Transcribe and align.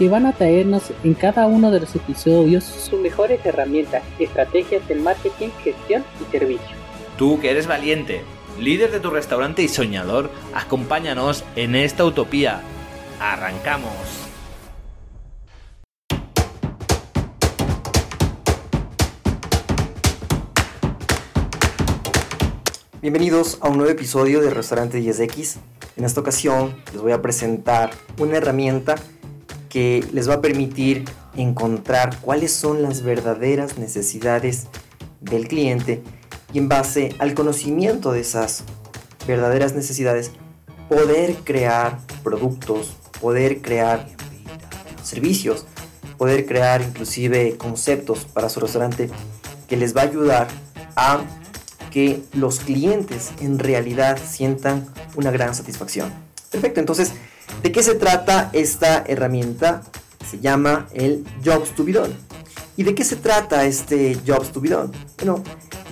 que 0.00 0.08
van 0.08 0.24
a 0.24 0.32
traernos 0.32 0.94
en 1.04 1.12
cada 1.12 1.46
uno 1.46 1.70
de 1.70 1.80
los 1.80 1.94
episodios 1.94 2.64
sus 2.64 2.98
mejores 2.98 3.44
herramientas, 3.44 4.02
estrategias 4.18 4.88
de 4.88 4.94
marketing, 4.94 5.50
gestión 5.62 6.02
y 6.18 6.32
servicio. 6.32 6.74
Tú 7.18 7.38
que 7.38 7.50
eres 7.50 7.66
valiente, 7.66 8.22
líder 8.58 8.92
de 8.92 9.00
tu 9.00 9.10
restaurante 9.10 9.62
y 9.62 9.68
soñador, 9.68 10.30
acompáñanos 10.54 11.44
en 11.54 11.74
esta 11.74 12.06
utopía. 12.06 12.62
¡Arrancamos! 13.20 13.92
Bienvenidos 23.02 23.58
a 23.60 23.68
un 23.68 23.76
nuevo 23.76 23.92
episodio 23.92 24.40
de 24.40 24.48
Restaurante 24.48 24.98
10X. 24.98 25.58
En 25.98 26.06
esta 26.06 26.22
ocasión 26.22 26.74
les 26.94 27.02
voy 27.02 27.12
a 27.12 27.20
presentar 27.20 27.90
una 28.18 28.38
herramienta 28.38 28.94
que 29.70 30.04
les 30.12 30.28
va 30.28 30.34
a 30.34 30.40
permitir 30.42 31.04
encontrar 31.36 32.18
cuáles 32.20 32.52
son 32.52 32.82
las 32.82 33.02
verdaderas 33.02 33.78
necesidades 33.78 34.66
del 35.20 35.48
cliente 35.48 36.02
y 36.52 36.58
en 36.58 36.68
base 36.68 37.14
al 37.18 37.32
conocimiento 37.32 38.12
de 38.12 38.20
esas 38.20 38.64
verdaderas 39.26 39.74
necesidades 39.74 40.32
poder 40.88 41.36
crear 41.44 42.00
productos, 42.22 42.96
poder 43.20 43.62
crear 43.62 44.08
servicios, 45.02 45.66
poder 46.18 46.46
crear 46.46 46.82
inclusive 46.82 47.56
conceptos 47.56 48.24
para 48.24 48.48
su 48.48 48.60
restaurante 48.60 49.08
que 49.68 49.76
les 49.76 49.96
va 49.96 50.02
a 50.02 50.04
ayudar 50.04 50.48
a 50.96 51.22
que 51.90 52.22
los 52.32 52.60
clientes 52.60 53.30
en 53.40 53.58
realidad 53.58 54.18
sientan 54.22 54.86
una 55.14 55.30
gran 55.30 55.54
satisfacción. 55.54 56.12
Perfecto, 56.50 56.80
entonces 56.80 57.12
¿De 57.62 57.72
qué 57.72 57.82
se 57.82 57.94
trata 57.94 58.50
esta 58.52 59.04
herramienta? 59.06 59.82
Se 60.28 60.40
llama 60.40 60.88
el 60.92 61.24
Jobs 61.44 61.74
to 61.74 61.84
be 61.84 61.92
done. 61.92 62.14
¿Y 62.76 62.82
de 62.82 62.94
qué 62.94 63.04
se 63.04 63.16
trata 63.16 63.64
este 63.66 64.16
Jobs 64.26 64.52
to 64.52 64.60
be? 64.60 64.70
Bueno, 65.18 65.42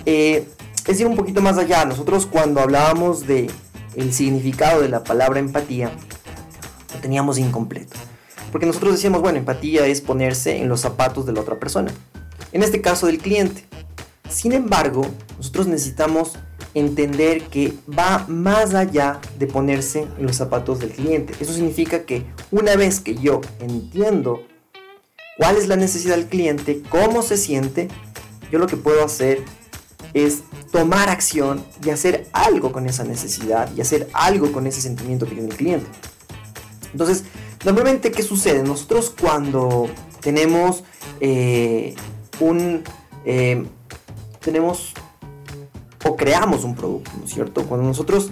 eh, 0.05 0.47
es 0.87 0.99
ir 0.99 1.05
un 1.05 1.15
poquito 1.15 1.41
más 1.41 1.57
allá. 1.57 1.85
Nosotros 1.85 2.25
cuando 2.25 2.61
hablábamos 2.61 3.27
de 3.27 3.49
el 3.95 4.13
significado 4.13 4.81
de 4.81 4.89
la 4.89 5.03
palabra 5.03 5.39
empatía, 5.39 5.91
lo 6.93 6.99
teníamos 6.99 7.37
incompleto. 7.37 7.95
Porque 8.51 8.65
nosotros 8.65 8.93
decíamos, 8.93 9.21
bueno, 9.21 9.37
empatía 9.37 9.85
es 9.85 10.01
ponerse 10.01 10.57
en 10.57 10.69
los 10.69 10.81
zapatos 10.81 11.25
de 11.25 11.33
la 11.33 11.41
otra 11.41 11.59
persona. 11.59 11.91
En 12.51 12.63
este 12.63 12.81
caso 12.81 13.05
del 13.05 13.19
cliente. 13.19 13.65
Sin 14.29 14.53
embargo, 14.53 15.05
nosotros 15.37 15.67
necesitamos 15.67 16.33
entender 16.73 17.43
que 17.43 17.73
va 17.97 18.25
más 18.27 18.73
allá 18.73 19.19
de 19.37 19.47
ponerse 19.47 20.07
en 20.17 20.25
los 20.25 20.35
zapatos 20.35 20.79
del 20.79 20.91
cliente. 20.91 21.33
Eso 21.39 21.53
significa 21.53 22.03
que 22.03 22.25
una 22.51 22.75
vez 22.75 22.99
que 22.99 23.15
yo 23.15 23.41
entiendo 23.59 24.43
cuál 25.37 25.57
es 25.57 25.67
la 25.67 25.75
necesidad 25.75 26.15
del 26.15 26.27
cliente, 26.27 26.81
cómo 26.89 27.21
se 27.21 27.37
siente, 27.37 27.87
yo 28.51 28.59
lo 28.59 28.67
que 28.67 28.77
puedo 28.77 29.03
hacer 29.03 29.43
es 30.13 30.43
tomar 30.71 31.09
acción 31.09 31.63
y 31.83 31.89
hacer 31.89 32.27
algo 32.33 32.71
con 32.71 32.87
esa 32.87 33.03
necesidad 33.03 33.69
y 33.75 33.81
hacer 33.81 34.09
algo 34.13 34.51
con 34.51 34.67
ese 34.67 34.81
sentimiento 34.81 35.25
que 35.25 35.33
tiene 35.33 35.49
el 35.49 35.55
cliente. 35.55 35.87
Entonces, 36.91 37.23
normalmente, 37.63 38.11
¿qué 38.11 38.23
sucede? 38.23 38.63
Nosotros 38.63 39.13
cuando 39.19 39.89
tenemos 40.21 40.83
eh, 41.19 41.95
un... 42.39 42.83
Eh, 43.25 43.65
tenemos 44.39 44.93
creamos 46.15 46.63
un 46.63 46.75
producto, 46.75 47.11
¿no 47.17 47.25
es 47.25 47.33
cierto? 47.33 47.63
Cuando 47.63 47.87
nosotros 47.87 48.29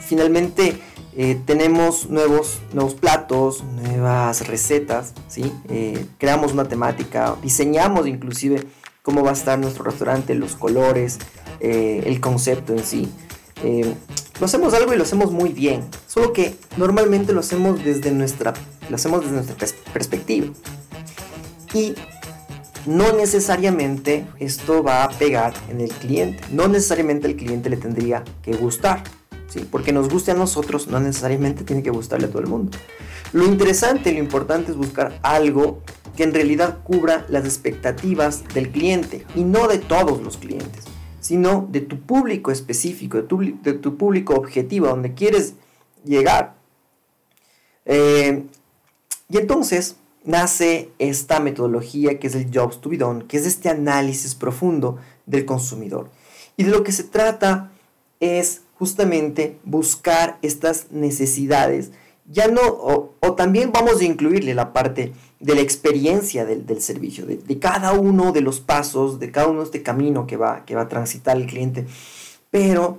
finalmente 0.00 0.80
eh, 1.18 1.40
tenemos 1.46 2.10
nuevos, 2.10 2.60
nuevos 2.74 2.92
platos, 2.92 3.64
nuevas 3.64 4.46
recetas, 4.48 5.14
¿sí? 5.28 5.50
Eh, 5.70 6.04
creamos 6.18 6.52
una 6.52 6.68
temática, 6.68 7.36
diseñamos 7.42 8.06
inclusive 8.06 8.66
cómo 9.02 9.22
va 9.22 9.30
a 9.30 9.32
estar 9.32 9.58
nuestro 9.58 9.84
restaurante, 9.84 10.34
los 10.34 10.56
colores, 10.56 11.18
eh, 11.60 12.02
el 12.04 12.20
concepto 12.20 12.74
en 12.74 12.84
sí. 12.84 13.08
lo 14.38 14.44
hacemos 14.44 14.74
algo 14.74 14.92
y 14.92 14.98
lo 14.98 15.04
hacemos 15.04 15.32
muy 15.32 15.48
bien, 15.48 15.84
solo 16.06 16.34
que 16.34 16.54
normalmente 16.76 17.32
lo 17.32 17.40
hacemos 17.40 17.82
desde 17.82 18.10
nuestra, 18.10 18.52
lo 18.90 18.96
hacemos 18.96 19.22
desde 19.22 19.36
nuestra 19.36 19.56
perspectiva. 19.94 20.48
Y 21.72 21.94
no 22.86 23.12
necesariamente 23.12 24.26
esto 24.38 24.82
va 24.82 25.04
a 25.04 25.08
pegar 25.10 25.54
en 25.68 25.80
el 25.80 25.90
cliente. 25.90 26.42
No 26.52 26.68
necesariamente 26.68 27.26
el 27.26 27.36
cliente 27.36 27.68
le 27.68 27.76
tendría 27.76 28.24
que 28.42 28.52
gustar. 28.52 29.02
¿sí? 29.48 29.66
Porque 29.70 29.92
nos 29.92 30.08
guste 30.08 30.30
a 30.30 30.34
nosotros, 30.34 30.88
no 30.88 31.00
necesariamente 31.00 31.64
tiene 31.64 31.82
que 31.82 31.90
gustarle 31.90 32.26
a 32.26 32.30
todo 32.30 32.40
el 32.40 32.48
mundo. 32.48 32.76
Lo 33.32 33.44
interesante, 33.44 34.12
lo 34.12 34.18
importante 34.18 34.70
es 34.70 34.76
buscar 34.76 35.18
algo 35.22 35.82
que 36.16 36.22
en 36.22 36.32
realidad 36.32 36.78
cubra 36.82 37.26
las 37.28 37.44
expectativas 37.44 38.44
del 38.54 38.70
cliente 38.70 39.26
y 39.34 39.44
no 39.44 39.68
de 39.68 39.78
todos 39.78 40.22
los 40.22 40.38
clientes, 40.38 40.84
sino 41.20 41.68
de 41.70 41.80
tu 41.80 42.00
público 42.00 42.50
específico, 42.50 43.18
de 43.18 43.22
tu, 43.24 43.38
de 43.62 43.72
tu 43.74 43.96
público 43.96 44.34
objetivo, 44.34 44.86
donde 44.86 45.14
quieres 45.14 45.54
llegar. 46.04 46.54
Eh, 47.84 48.44
y 49.28 49.38
entonces, 49.38 49.96
nace 50.26 50.90
esta 50.98 51.40
metodología 51.40 52.18
que 52.18 52.26
es 52.26 52.34
el 52.34 52.50
Jobs 52.52 52.80
to 52.80 52.90
be 52.90 52.98
que 53.26 53.38
es 53.38 53.46
este 53.46 53.70
análisis 53.70 54.34
profundo 54.34 54.98
del 55.24 55.46
consumidor. 55.46 56.10
Y 56.56 56.64
de 56.64 56.70
lo 56.70 56.82
que 56.82 56.92
se 56.92 57.04
trata 57.04 57.70
es 58.20 58.62
justamente 58.78 59.58
buscar 59.64 60.38
estas 60.42 60.90
necesidades, 60.90 61.92
ya 62.28 62.48
no, 62.48 62.60
o, 62.62 63.34
también 63.34 63.70
vamos 63.72 64.00
a 64.00 64.04
incluirle 64.04 64.54
la 64.54 64.72
parte 64.72 65.12
de 65.38 65.54
la 65.54 65.60
experiencia 65.60 66.44
del, 66.44 66.80
servicio, 66.80 67.24
de, 67.24 67.58
cada 67.58 67.92
uno 67.92 68.32
de 68.32 68.40
los 68.40 68.60
pasos, 68.60 69.20
de 69.20 69.30
cada 69.30 69.46
uno 69.46 69.60
de 69.60 69.66
este 69.66 69.82
camino 69.82 70.26
que 70.26 70.36
va, 70.36 70.64
que 70.64 70.74
va 70.74 70.82
a 70.82 70.88
transitar 70.88 71.36
el 71.36 71.46
cliente, 71.46 71.86
pero 72.50 72.98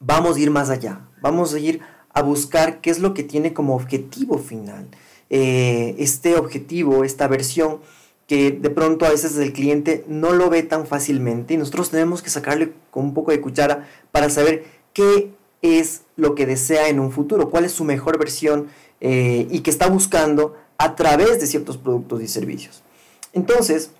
vamos 0.00 0.36
a 0.36 0.40
ir 0.40 0.50
más 0.50 0.70
allá, 0.70 1.08
vamos 1.20 1.54
a 1.54 1.58
ir 1.58 1.80
a 2.12 2.22
buscar 2.22 2.80
qué 2.80 2.90
es 2.90 2.98
lo 2.98 3.14
que 3.14 3.22
tiene 3.22 3.52
como 3.52 3.74
objetivo 3.76 4.38
final. 4.38 4.88
Eh, 5.36 5.96
este 5.98 6.36
objetivo, 6.36 7.02
esta 7.02 7.26
versión 7.26 7.80
que 8.28 8.52
de 8.52 8.70
pronto 8.70 9.04
a 9.04 9.10
veces 9.10 9.36
el 9.36 9.52
cliente 9.52 10.04
no 10.06 10.30
lo 10.30 10.48
ve 10.48 10.62
tan 10.62 10.86
fácilmente 10.86 11.54
y 11.54 11.56
nosotros 11.56 11.90
tenemos 11.90 12.22
que 12.22 12.30
sacarle 12.30 12.72
con 12.92 13.06
un 13.06 13.14
poco 13.14 13.32
de 13.32 13.40
cuchara 13.40 13.88
para 14.12 14.30
saber 14.30 14.64
qué 14.92 15.32
es 15.60 16.02
lo 16.14 16.36
que 16.36 16.46
desea 16.46 16.88
en 16.88 17.00
un 17.00 17.10
futuro, 17.10 17.50
cuál 17.50 17.64
es 17.64 17.72
su 17.72 17.82
mejor 17.82 18.16
versión 18.16 18.68
eh, 19.00 19.48
y 19.50 19.58
que 19.62 19.70
está 19.70 19.88
buscando 19.88 20.54
a 20.78 20.94
través 20.94 21.40
de 21.40 21.48
ciertos 21.48 21.78
productos 21.78 22.22
y 22.22 22.28
servicios. 22.28 22.84
Entonces, 23.32 23.90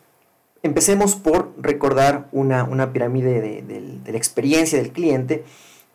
empecemos 0.62 1.16
por 1.16 1.52
recordar 1.58 2.28
una, 2.30 2.92
pirámide 2.92 3.40
de 3.40 4.12
la 4.12 4.16
experiencia 4.16 4.78
del 4.78 4.92
cliente 4.92 5.42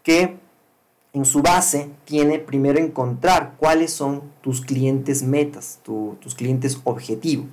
que 0.03 0.35
en 1.13 1.25
su 1.25 1.41
base 1.41 1.89
tiene 2.05 2.39
primero 2.39 2.79
encontrar 2.79 3.55
cuáles 3.57 3.91
son 3.91 4.21
tus 4.41 4.61
clientes 4.61 5.23
metas, 5.23 5.79
tus 5.83 6.35
clientes 6.35 6.79
objetivo. 6.83 7.45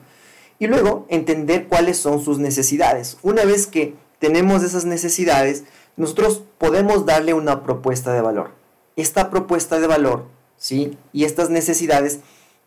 Y 0.58 0.66
luego 0.66 1.06
entender 1.08 1.66
cuáles 1.68 1.98
son 1.98 2.22
sus 2.22 2.38
necesidades. 2.38 3.18
Una 3.22 3.44
vez 3.44 3.66
que 3.66 3.94
tenemos 4.18 4.62
esas 4.62 4.84
necesidades, 4.84 5.64
nosotros 5.96 6.42
podemos 6.58 7.06
darle 7.06 7.34
una 7.34 7.62
propuesta 7.62 8.12
de 8.12 8.20
valor. 8.20 8.52
Esta 8.96 9.30
propuesta 9.30 9.78
de 9.78 9.86
valor, 9.86 10.26
¿sí? 10.56 10.96
Y 11.12 11.24
estas 11.24 11.50
necesidades 11.50 12.20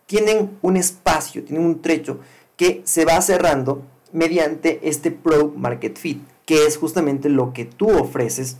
tienen 0.06 0.58
un 0.62 0.76
espacio, 0.76 1.44
tienen 1.44 1.64
un 1.64 1.82
trecho 1.82 2.20
que 2.56 2.82
se 2.84 3.04
va 3.04 3.20
cerrando 3.22 3.82
mediante 4.12 4.80
este 4.88 5.10
Product 5.10 5.56
Market 5.56 5.98
Fit, 5.98 6.22
que 6.46 6.66
es 6.66 6.76
justamente 6.76 7.28
lo 7.28 7.52
que 7.52 7.64
tú 7.64 7.90
ofreces 7.90 8.56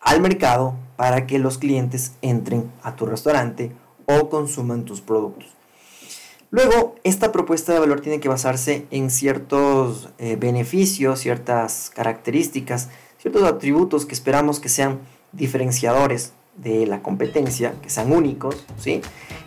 al 0.00 0.20
mercado 0.20 0.74
para 1.00 1.26
que 1.26 1.38
los 1.38 1.56
clientes 1.56 2.12
entren 2.20 2.70
a 2.82 2.94
tu 2.94 3.06
restaurante 3.06 3.72
o 4.04 4.28
consuman 4.28 4.84
tus 4.84 5.00
productos. 5.00 5.46
Luego, 6.50 6.96
esta 7.04 7.32
propuesta 7.32 7.72
de 7.72 7.78
valor 7.78 8.02
tiene 8.02 8.20
que 8.20 8.28
basarse 8.28 8.86
en 8.90 9.08
ciertos 9.08 10.10
eh, 10.18 10.36
beneficios, 10.36 11.20
ciertas 11.20 11.90
características, 11.94 12.90
ciertos 13.16 13.44
atributos 13.44 14.04
que 14.04 14.12
esperamos 14.12 14.60
que 14.60 14.68
sean 14.68 14.98
diferenciadores 15.32 16.34
de 16.58 16.86
la 16.86 17.02
competencia, 17.02 17.72
que 17.80 17.88
sean 17.88 18.12
únicos, 18.12 18.66
¿sí? 18.78 19.00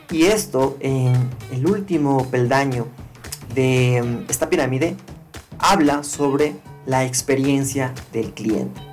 Y 0.10 0.24
esto, 0.24 0.76
en 0.80 1.14
el 1.52 1.68
último 1.68 2.26
peldaño 2.32 2.88
de 3.54 4.02
mm, 4.02 4.32
esta 4.32 4.50
pirámide, 4.50 4.96
habla 5.60 6.04
sobre 6.04 6.56
la 6.88 7.06
experiencia 7.06 7.94
del 8.12 8.34
cliente. 8.34 8.93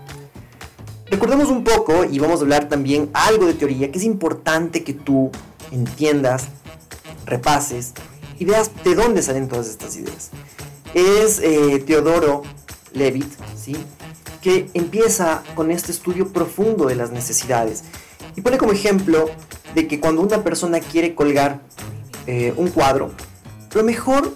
Recordemos 1.10 1.48
un 1.48 1.64
poco 1.64 2.04
y 2.04 2.20
vamos 2.20 2.38
a 2.38 2.42
hablar 2.44 2.68
también 2.68 3.10
algo 3.12 3.46
de 3.46 3.54
teoría 3.54 3.90
que 3.90 3.98
es 3.98 4.04
importante 4.04 4.84
que 4.84 4.92
tú 4.92 5.32
entiendas, 5.72 6.44
repases 7.26 7.92
y 8.38 8.44
veas 8.44 8.70
de 8.84 8.94
dónde 8.94 9.20
salen 9.20 9.48
todas 9.48 9.68
estas 9.68 9.96
ideas. 9.96 10.30
Es 10.94 11.40
eh, 11.40 11.82
Teodoro 11.84 12.42
Levitt, 12.92 13.32
¿sí? 13.56 13.76
que 14.40 14.70
empieza 14.72 15.42
con 15.56 15.72
este 15.72 15.90
estudio 15.90 16.28
profundo 16.28 16.86
de 16.86 16.94
las 16.94 17.10
necesidades 17.10 17.82
y 18.36 18.40
pone 18.40 18.56
como 18.56 18.72
ejemplo 18.72 19.30
de 19.74 19.88
que 19.88 19.98
cuando 19.98 20.22
una 20.22 20.44
persona 20.44 20.78
quiere 20.78 21.16
colgar 21.16 21.60
eh, 22.28 22.54
un 22.56 22.68
cuadro, 22.68 23.10
lo 23.74 23.82
mejor 23.82 24.32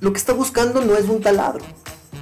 lo 0.00 0.12
que 0.12 0.18
está 0.18 0.32
buscando 0.32 0.84
no 0.84 0.96
es 0.96 1.04
un 1.04 1.20
taladro, 1.20 1.64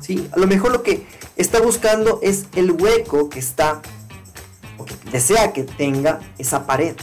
¿sí? 0.00 0.28
A 0.32 0.38
lo 0.38 0.46
mejor 0.46 0.72
lo 0.72 0.82
que 0.82 1.06
está 1.38 1.60
buscando 1.60 2.20
es 2.22 2.46
el 2.54 2.72
hueco 2.72 3.30
que 3.30 3.38
está 3.38 3.80
o 4.76 4.84
que 4.84 4.94
desea 5.10 5.52
que 5.52 5.64
tenga 5.64 6.20
esa 6.36 6.66
pared. 6.66 6.94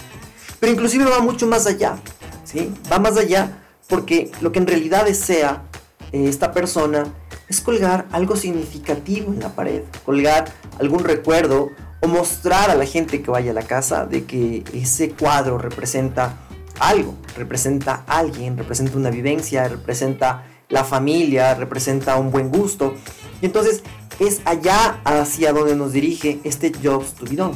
Pero 0.59 0.71
inclusive 0.71 1.05
va 1.05 1.19
mucho 1.19 1.47
más 1.47 1.65
allá, 1.65 1.97
¿sí? 2.43 2.71
Va 2.91 2.99
más 2.99 3.17
allá 3.17 3.63
porque 3.87 4.31
lo 4.41 4.51
que 4.51 4.59
en 4.59 4.67
realidad 4.67 5.05
desea 5.05 5.63
eh, 6.11 6.27
esta 6.27 6.51
persona 6.51 7.05
es 7.47 7.61
colgar 7.61 8.07
algo 8.11 8.35
significativo 8.35 9.33
en 9.33 9.39
la 9.39 9.55
pared, 9.55 9.83
colgar 10.05 10.45
algún 10.79 11.03
recuerdo 11.03 11.69
o 12.01 12.07
mostrar 12.07 12.69
a 12.69 12.75
la 12.75 12.85
gente 12.85 13.21
que 13.21 13.31
vaya 13.31 13.51
a 13.51 13.53
la 13.53 13.63
casa 13.63 14.05
de 14.05 14.25
que 14.25 14.63
ese 14.73 15.11
cuadro 15.11 15.57
representa 15.57 16.37
algo, 16.79 17.15
representa 17.37 18.03
a 18.07 18.19
alguien, 18.19 18.57
representa 18.57 18.97
una 18.97 19.09
vivencia, 19.09 19.67
representa 19.67 20.43
la 20.69 20.83
familia, 20.83 21.53
representa 21.53 22.17
un 22.17 22.31
buen 22.31 22.49
gusto. 22.49 22.95
Y 23.41 23.45
entonces 23.45 23.83
es 24.19 24.41
allá 24.45 25.01
hacia 25.03 25.53
donde 25.53 25.75
nos 25.75 25.93
dirige 25.93 26.39
este 26.43 26.71
Jobs 26.71 27.13
to 27.13 27.25
be 27.25 27.35
done. 27.35 27.55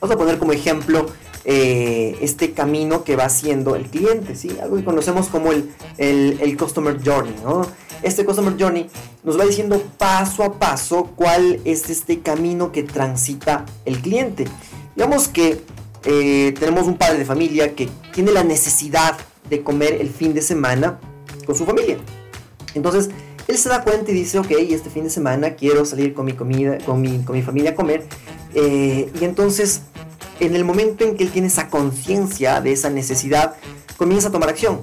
Vamos 0.00 0.14
a 0.14 0.18
poner 0.18 0.38
como 0.38 0.52
ejemplo 0.52 1.06
eh, 1.44 2.16
este 2.20 2.52
camino 2.52 3.04
que 3.04 3.16
va 3.16 3.24
haciendo 3.24 3.76
el 3.76 3.86
cliente, 3.86 4.34
¿sí? 4.34 4.56
algo 4.62 4.76
que 4.76 4.84
conocemos 4.84 5.28
como 5.28 5.52
el, 5.52 5.70
el, 5.98 6.56
Customer 6.56 6.98
Journey. 7.02 7.34
¿no? 7.42 7.66
Este 8.02 8.24
Customer 8.24 8.54
Journey 8.58 8.88
nos 9.24 9.38
va 9.38 9.44
diciendo 9.44 9.82
paso 9.98 10.44
a 10.44 10.58
paso 10.58 11.10
cuál 11.16 11.60
es 11.64 11.88
este 11.90 12.20
camino 12.20 12.72
que 12.72 12.82
transita 12.82 13.66
el 13.84 14.00
cliente. 14.00 14.46
Digamos 14.96 15.28
que 15.28 15.62
eh, 16.04 16.54
tenemos 16.58 16.86
un 16.86 16.96
padre 16.96 17.18
de 17.18 17.24
familia 17.24 17.74
que 17.74 17.88
tiene 18.12 18.32
la 18.32 18.44
necesidad 18.44 19.16
de 19.48 19.62
comer 19.62 19.94
el 20.00 20.08
fin 20.08 20.32
de 20.32 20.42
semana 20.42 20.98
con 21.46 21.54
su 21.54 21.66
familia. 21.66 21.98
Entonces, 22.74 23.10
él 23.50 23.58
se 23.58 23.68
da 23.68 23.82
cuenta 23.82 24.10
y 24.12 24.14
dice, 24.14 24.38
ok, 24.38 24.50
este 24.50 24.90
fin 24.90 25.04
de 25.04 25.10
semana 25.10 25.54
quiero 25.54 25.84
salir 25.84 26.14
con 26.14 26.24
mi, 26.24 26.32
comida, 26.32 26.78
con 26.78 27.00
mi, 27.00 27.18
con 27.22 27.36
mi 27.36 27.42
familia 27.42 27.72
a 27.72 27.74
comer. 27.74 28.04
Eh, 28.54 29.10
y 29.20 29.24
entonces, 29.24 29.82
en 30.38 30.54
el 30.54 30.64
momento 30.64 31.04
en 31.04 31.16
que 31.16 31.24
él 31.24 31.30
tiene 31.30 31.48
esa 31.48 31.68
conciencia 31.68 32.60
de 32.60 32.72
esa 32.72 32.90
necesidad, 32.90 33.56
comienza 33.96 34.28
a 34.28 34.32
tomar 34.32 34.48
acción. 34.48 34.80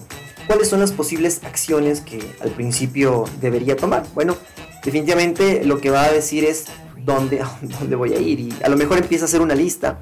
¿Cuáles 0.47 0.67
son 0.67 0.79
las 0.79 0.91
posibles 0.91 1.41
acciones 1.43 2.01
que 2.01 2.19
al 2.41 2.51
principio 2.51 3.25
debería 3.41 3.75
tomar? 3.75 4.05
Bueno, 4.13 4.35
definitivamente 4.83 5.63
lo 5.63 5.79
que 5.79 5.89
va 5.89 6.03
a 6.03 6.11
decir 6.11 6.43
es 6.43 6.65
dónde, 7.05 7.41
dónde 7.79 7.95
voy 7.95 8.13
a 8.13 8.19
ir. 8.19 8.39
Y 8.39 8.53
a 8.63 8.69
lo 8.69 8.77
mejor 8.77 8.97
empieza 8.97 9.25
a 9.25 9.27
hacer 9.27 9.41
una 9.41 9.55
lista. 9.55 9.99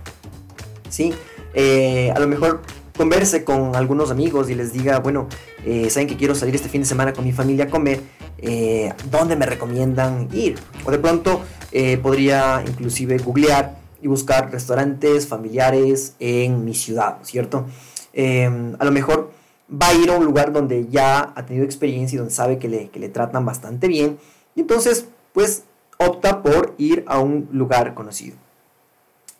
¿sí? 0.90 1.14
Eh, 1.54 2.12
a 2.16 2.20
lo 2.20 2.28
mejor 2.28 2.62
converse 2.98 3.44
con 3.44 3.76
algunos 3.76 4.12
amigos 4.12 4.50
y 4.50 4.56
les 4.56 4.74
diga, 4.74 5.00
bueno, 5.00 5.28
eh, 5.66 5.90
saben 5.90 6.08
que 6.08 6.16
quiero 6.16 6.36
salir 6.36 6.56
este 6.56 6.70
fin 6.70 6.82
de 6.82 6.88
semana 6.88 7.14
con 7.14 7.26
mi 7.26 7.32
familia 7.32 7.66
a 7.66 7.70
comer, 7.70 8.02
eh, 8.38 8.94
¿dónde 9.10 9.36
me 9.36 9.46
recomiendan 9.46 10.30
ir? 10.34 10.56
O 10.86 10.92
de 10.92 11.00
pronto 11.00 11.42
eh, 11.72 11.98
podría 11.98 12.64
inclusive 12.66 13.18
googlear 13.18 13.78
y 14.02 14.08
buscar 14.08 14.52
restaurantes 14.52 15.28
familiares 15.28 16.16
en 16.20 16.64
mi 16.64 16.74
ciudad, 16.74 17.18
¿cierto? 17.24 17.66
Em, 18.14 18.76
a 18.80 18.86
lo 18.86 18.92
mejor 18.92 19.32
va 19.72 19.88
a 19.90 19.94
ir 19.94 20.10
a 20.10 20.14
un 20.14 20.26
lugar 20.26 20.54
donde 20.54 20.88
ya 20.88 21.34
ha 21.36 21.46
tenido 21.46 21.66
experiencia 21.66 22.16
y 22.16 22.20
donde 22.20 22.34
sabe 22.34 22.60
que 22.60 22.68
le, 22.68 22.90
que 22.90 23.00
le 23.00 23.10
tratan 23.10 23.46
bastante 23.46 23.88
bien 23.88 24.18
y 24.56 24.62
entonces 24.62 25.08
pues 25.34 25.64
opta 25.98 26.42
por 26.42 26.76
ir 26.78 27.04
a 27.08 27.20
un 27.20 27.48
lugar 27.52 27.94
conocido. 27.94 28.38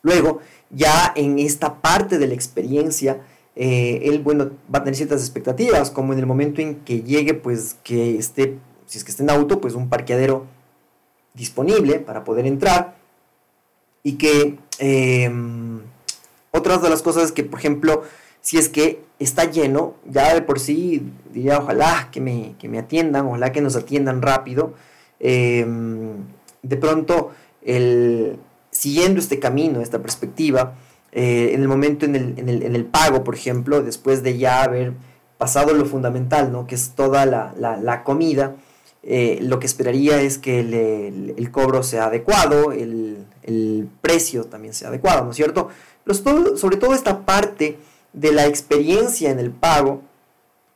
Luego, 0.02 0.40
ya 0.70 1.12
en 1.16 1.40
esta 1.40 1.82
parte 1.82 2.18
de 2.18 2.28
la 2.28 2.34
experiencia, 2.34 3.22
eh, 3.56 4.02
él, 4.04 4.20
bueno, 4.20 4.52
va 4.74 4.80
a 4.80 4.84
tener 4.84 4.96
ciertas 4.96 5.22
expectativas, 5.22 5.90
como 5.90 6.14
en 6.14 6.20
el 6.20 6.26
momento 6.26 6.62
en 6.62 6.76
que 6.82 7.02
llegue, 7.02 7.34
pues 7.34 7.78
que 7.84 8.18
esté, 8.18 8.60
si 8.86 8.98
es 8.98 9.04
que 9.04 9.12
esté 9.12 9.24
en 9.24 9.30
auto, 9.30 9.62
pues 9.62 9.74
un 9.76 9.90
parqueadero 9.90 10.46
disponible 11.34 12.00
para 12.00 12.24
poder 12.24 12.46
entrar. 12.46 12.96
Y 14.04 14.14
que 14.14 14.58
em, 14.80 15.82
otras 16.52 16.82
de 16.82 16.90
las 16.90 17.02
cosas 17.02 17.32
que, 17.32 17.44
por 17.44 17.60
ejemplo, 17.60 18.04
si 18.42 18.58
es 18.58 18.70
que 18.70 19.04
está 19.20 19.46
lleno, 19.46 19.96
ya 20.06 20.34
de 20.34 20.42
por 20.42 20.60
sí 20.60 21.12
diría, 21.34 21.58
ojalá 21.58 22.10
que 22.12 22.22
me, 22.22 22.56
que 22.60 22.70
me 22.70 22.78
atiendan, 22.78 23.26
ojalá 23.26 23.52
que 23.52 23.62
nos 23.62 23.76
atiendan 23.76 24.22
rápido. 24.22 24.74
Em, 25.20 26.18
de 26.62 26.78
pronto, 26.78 27.32
el, 27.64 28.38
siguiendo 28.72 29.20
este 29.20 29.40
camino, 29.40 29.82
esta 29.82 30.02
perspectiva, 30.02 30.76
eh, 31.12 31.54
en 31.54 31.62
el 31.62 31.70
momento 31.70 32.06
en 32.06 32.16
el, 32.16 32.86
pago, 32.86 33.24
por 33.24 33.36
ejemplo, 33.36 33.82
después 33.82 34.22
de 34.22 34.38
ya 34.38 34.64
haber 34.64 34.92
pasado 35.38 35.74
lo 35.74 35.86
fundamental, 35.86 36.52
¿no? 36.52 36.68
que 36.68 36.76
es 36.76 36.92
toda 36.94 37.26
la, 37.26 38.04
comida, 38.04 38.56
eh, 39.08 39.38
lo 39.42 39.60
que 39.60 39.68
esperaría 39.68 40.20
es 40.20 40.40
que 40.40 40.60
el, 40.60 41.52
cobro 41.52 41.84
sea 41.84 42.06
adecuado, 42.06 42.72
el, 42.72 43.26
precio 44.02 44.46
también 44.46 44.74
sea 44.74 44.88
adecuado, 44.88 45.26
¿no 45.26 45.32
es 45.32 45.38
cierto? 45.38 45.70
sobre 46.12 46.78
todo 46.78 46.94
esta 46.94 47.26
parte 47.26 47.78
de 48.14 48.32
la 48.32 48.48
experiencia 48.48 49.30
en 49.30 49.40
el 49.40 49.52
pago, 49.52 50.02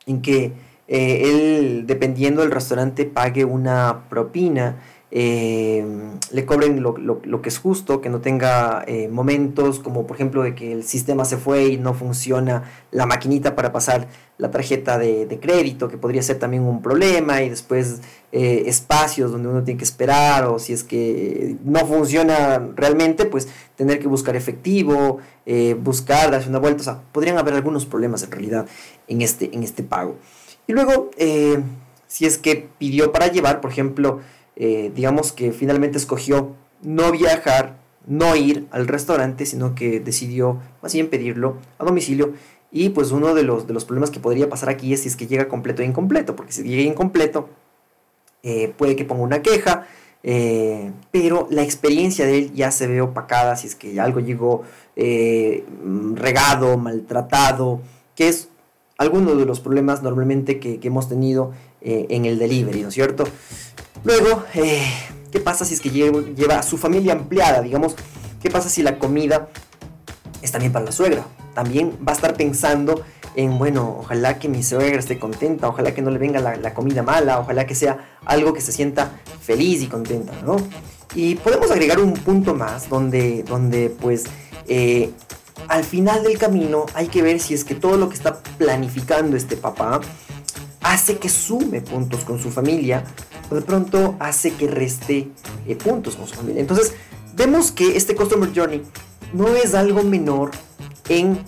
en 0.06 0.22
que 0.22 0.52
eh, 0.86 1.22
él, 1.24 1.84
dependiendo 1.86 2.42
del 2.42 2.50
restaurante, 2.50 3.04
pague 3.04 3.44
una 3.44 4.04
propina, 4.08 4.76
eh, 5.12 5.84
le 6.30 6.46
cobren 6.46 6.80
lo, 6.82 7.42
que 7.42 7.48
es 7.48 7.58
justo, 7.58 8.00
que 8.00 8.08
no 8.08 8.20
tenga 8.20 8.84
eh, 8.86 9.08
momentos 9.08 9.80
como 9.80 10.06
por 10.06 10.14
ejemplo 10.14 10.44
de 10.44 10.54
que 10.54 10.70
el 10.70 10.84
sistema 10.84 11.24
se 11.24 11.36
fue 11.36 11.66
y 11.66 11.78
no 11.78 11.94
funciona 11.94 12.70
la 12.92 13.06
maquinita 13.06 13.56
para 13.56 13.72
pasar 13.72 14.06
la 14.38 14.52
tarjeta 14.52 14.98
de, 14.98 15.38
crédito, 15.42 15.88
que 15.88 15.98
podría 15.98 16.22
ser 16.22 16.38
también 16.38 16.62
un 16.62 16.80
problema, 16.80 17.42
y 17.42 17.50
después 17.50 18.00
eh, 18.30 18.62
espacios 18.66 19.32
donde 19.32 19.48
uno 19.48 19.64
tiene 19.64 19.78
que 19.78 19.84
esperar, 19.84 20.44
o 20.44 20.58
si 20.58 20.72
es 20.72 20.84
que 20.84 21.56
no 21.64 21.80
funciona 21.86 22.70
realmente, 22.76 23.24
pues 23.26 23.48
tener 23.76 23.98
que 23.98 24.08
buscar 24.08 24.36
efectivo, 24.36 25.18
buscar, 25.82 26.30
darse 26.30 26.48
una 26.48 26.58
vuelta, 26.58 26.80
o 26.80 26.84
sea, 26.84 27.02
podrían 27.12 27.36
haber 27.36 27.54
algunos 27.54 27.84
problemas 27.84 28.22
en 28.22 28.30
realidad 28.30 28.66
en 29.08 29.20
este, 29.20 29.50
en 29.52 29.62
este 29.62 29.82
pago. 29.82 30.16
Y 30.66 30.72
luego, 30.72 31.10
si 32.06 32.24
es 32.24 32.38
que 32.38 32.68
pidió 32.78 33.12
para 33.12 33.26
llevar, 33.26 33.60
por 33.60 33.70
ejemplo, 33.70 34.20
eh, 34.56 34.92
digamos 34.94 35.32
que 35.32 35.52
finalmente 35.52 35.98
escogió 35.98 36.54
no 36.82 37.12
viajar, 37.12 37.78
no 38.06 38.36
ir 38.36 38.66
al 38.70 38.88
restaurante, 38.88 39.46
sino 39.46 39.74
que 39.74 40.00
decidió 40.00 40.58
más 40.82 40.92
bien 40.92 41.08
pedirlo 41.08 41.56
a 41.78 41.84
domicilio. 41.84 42.34
Y 42.72 42.90
pues 42.90 43.10
uno 43.10 43.34
de 43.34 43.42
los, 43.42 43.66
de 43.66 43.74
los 43.74 43.84
problemas 43.84 44.10
que 44.10 44.20
podría 44.20 44.48
pasar 44.48 44.68
aquí 44.68 44.92
es 44.92 45.02
si 45.02 45.08
es 45.08 45.16
que 45.16 45.26
llega 45.26 45.48
completo 45.48 45.82
e 45.82 45.86
incompleto, 45.86 46.36
porque 46.36 46.52
si 46.52 46.62
llega 46.62 46.82
incompleto, 46.82 47.48
eh, 48.42 48.72
puede 48.76 48.96
que 48.96 49.04
ponga 49.04 49.22
una 49.22 49.42
queja, 49.42 49.86
eh, 50.22 50.92
pero 51.10 51.48
la 51.50 51.62
experiencia 51.62 52.26
de 52.26 52.38
él 52.38 52.52
ya 52.54 52.70
se 52.70 52.86
ve 52.86 53.00
opacada 53.00 53.56
si 53.56 53.66
es 53.66 53.74
que 53.74 53.98
algo 54.00 54.20
llegó 54.20 54.62
regado, 56.14 56.76
maltratado, 56.76 57.80
que 58.14 58.28
es 58.28 58.50
alguno 58.98 59.34
de 59.34 59.46
los 59.46 59.60
problemas 59.60 60.02
normalmente 60.02 60.60
que, 60.60 60.78
que 60.78 60.88
hemos 60.88 61.08
tenido 61.08 61.52
en 61.80 62.26
el 62.26 62.38
delivery, 62.38 62.82
¿no 62.82 62.88
es 62.88 62.94
cierto? 62.94 63.24
Luego, 64.02 64.44
eh, 64.54 64.82
¿qué 65.30 65.40
pasa 65.40 65.64
si 65.64 65.74
es 65.74 65.80
que 65.80 65.90
lleva, 65.90 66.58
a 66.58 66.62
su 66.62 66.78
familia 66.78 67.12
ampliada? 67.12 67.60
Digamos, 67.60 67.96
¿qué 68.42 68.50
pasa 68.50 68.68
si 68.68 68.82
la 68.82 68.98
comida 68.98 69.48
es 70.40 70.52
también 70.52 70.72
para 70.72 70.86
la 70.86 70.92
suegra? 70.92 71.24
También 71.54 71.98
va 72.06 72.12
a 72.12 72.14
estar 72.14 72.34
pensando 72.34 73.04
en, 73.36 73.58
bueno, 73.58 73.98
ojalá 74.00 74.38
que 74.38 74.48
mi 74.48 74.62
suegra 74.62 74.98
esté 74.98 75.18
contenta, 75.18 75.68
ojalá 75.68 75.92
que 75.92 76.02
no 76.02 76.10
le 76.10 76.18
venga 76.18 76.40
la, 76.40 76.74
comida 76.74 77.02
mala, 77.02 77.38
ojalá 77.38 77.66
que 77.66 77.74
sea 77.74 78.16
algo 78.24 78.54
que 78.54 78.60
se 78.60 78.72
sienta 78.72 79.20
feliz 79.40 79.82
y 79.82 79.86
contenta, 79.86 80.32
¿no? 80.44 80.56
Y 81.14 81.34
podemos 81.36 81.70
agregar 81.70 82.00
un 82.00 82.14
punto 82.14 82.54
más 82.54 82.88
donde, 82.88 83.42
donde 83.42 83.90
pues, 83.90 84.24
eh, 84.66 85.10
al 85.68 85.84
final 85.84 86.22
del 86.22 86.38
camino 86.38 86.86
hay 86.94 87.08
que 87.08 87.22
ver 87.22 87.38
si 87.40 87.52
es 87.52 87.64
que 87.64 87.74
todo 87.74 87.96
lo 87.96 88.08
que 88.08 88.14
está 88.14 88.40
planificando 88.58 89.36
este 89.36 89.56
papá 89.56 90.00
hace 90.80 91.18
que 91.18 91.28
sume 91.28 91.82
puntos 91.82 92.24
con 92.24 92.40
su 92.40 92.50
familia 92.50 93.04
o 93.50 93.54
de 93.54 93.62
pronto 93.62 94.16
hace 94.18 94.52
que 94.54 94.68
reste 94.68 95.28
eh, 95.66 95.76
puntos 95.76 96.16
con 96.16 96.26
su 96.26 96.34
familia. 96.34 96.60
Entonces, 96.60 96.94
vemos 97.34 97.72
que 97.72 97.96
este 97.96 98.14
Customer 98.14 98.50
Journey 98.54 98.82
no 99.32 99.48
es 99.48 99.74
algo 99.74 100.02
menor 100.02 100.50
en 101.08 101.38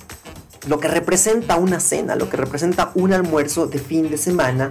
lo 0.66 0.78
que 0.78 0.88
representa 0.88 1.56
una 1.56 1.80
cena, 1.80 2.14
lo 2.14 2.28
que 2.28 2.36
representa 2.36 2.92
un 2.94 3.12
almuerzo 3.12 3.66
de 3.66 3.78
fin 3.78 4.10
de 4.10 4.18
semana 4.18 4.70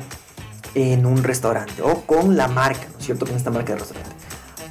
en 0.74 1.06
un 1.06 1.24
restaurante 1.24 1.82
o 1.82 2.02
con 2.02 2.38
la 2.38 2.48
marca, 2.48 2.88
¿no 2.92 3.00
es 3.00 3.06
cierto? 3.06 3.26
Con 3.26 3.36
esta 3.36 3.52
marca 3.52 3.74
de 3.74 3.80
restaurante. 3.80 4.16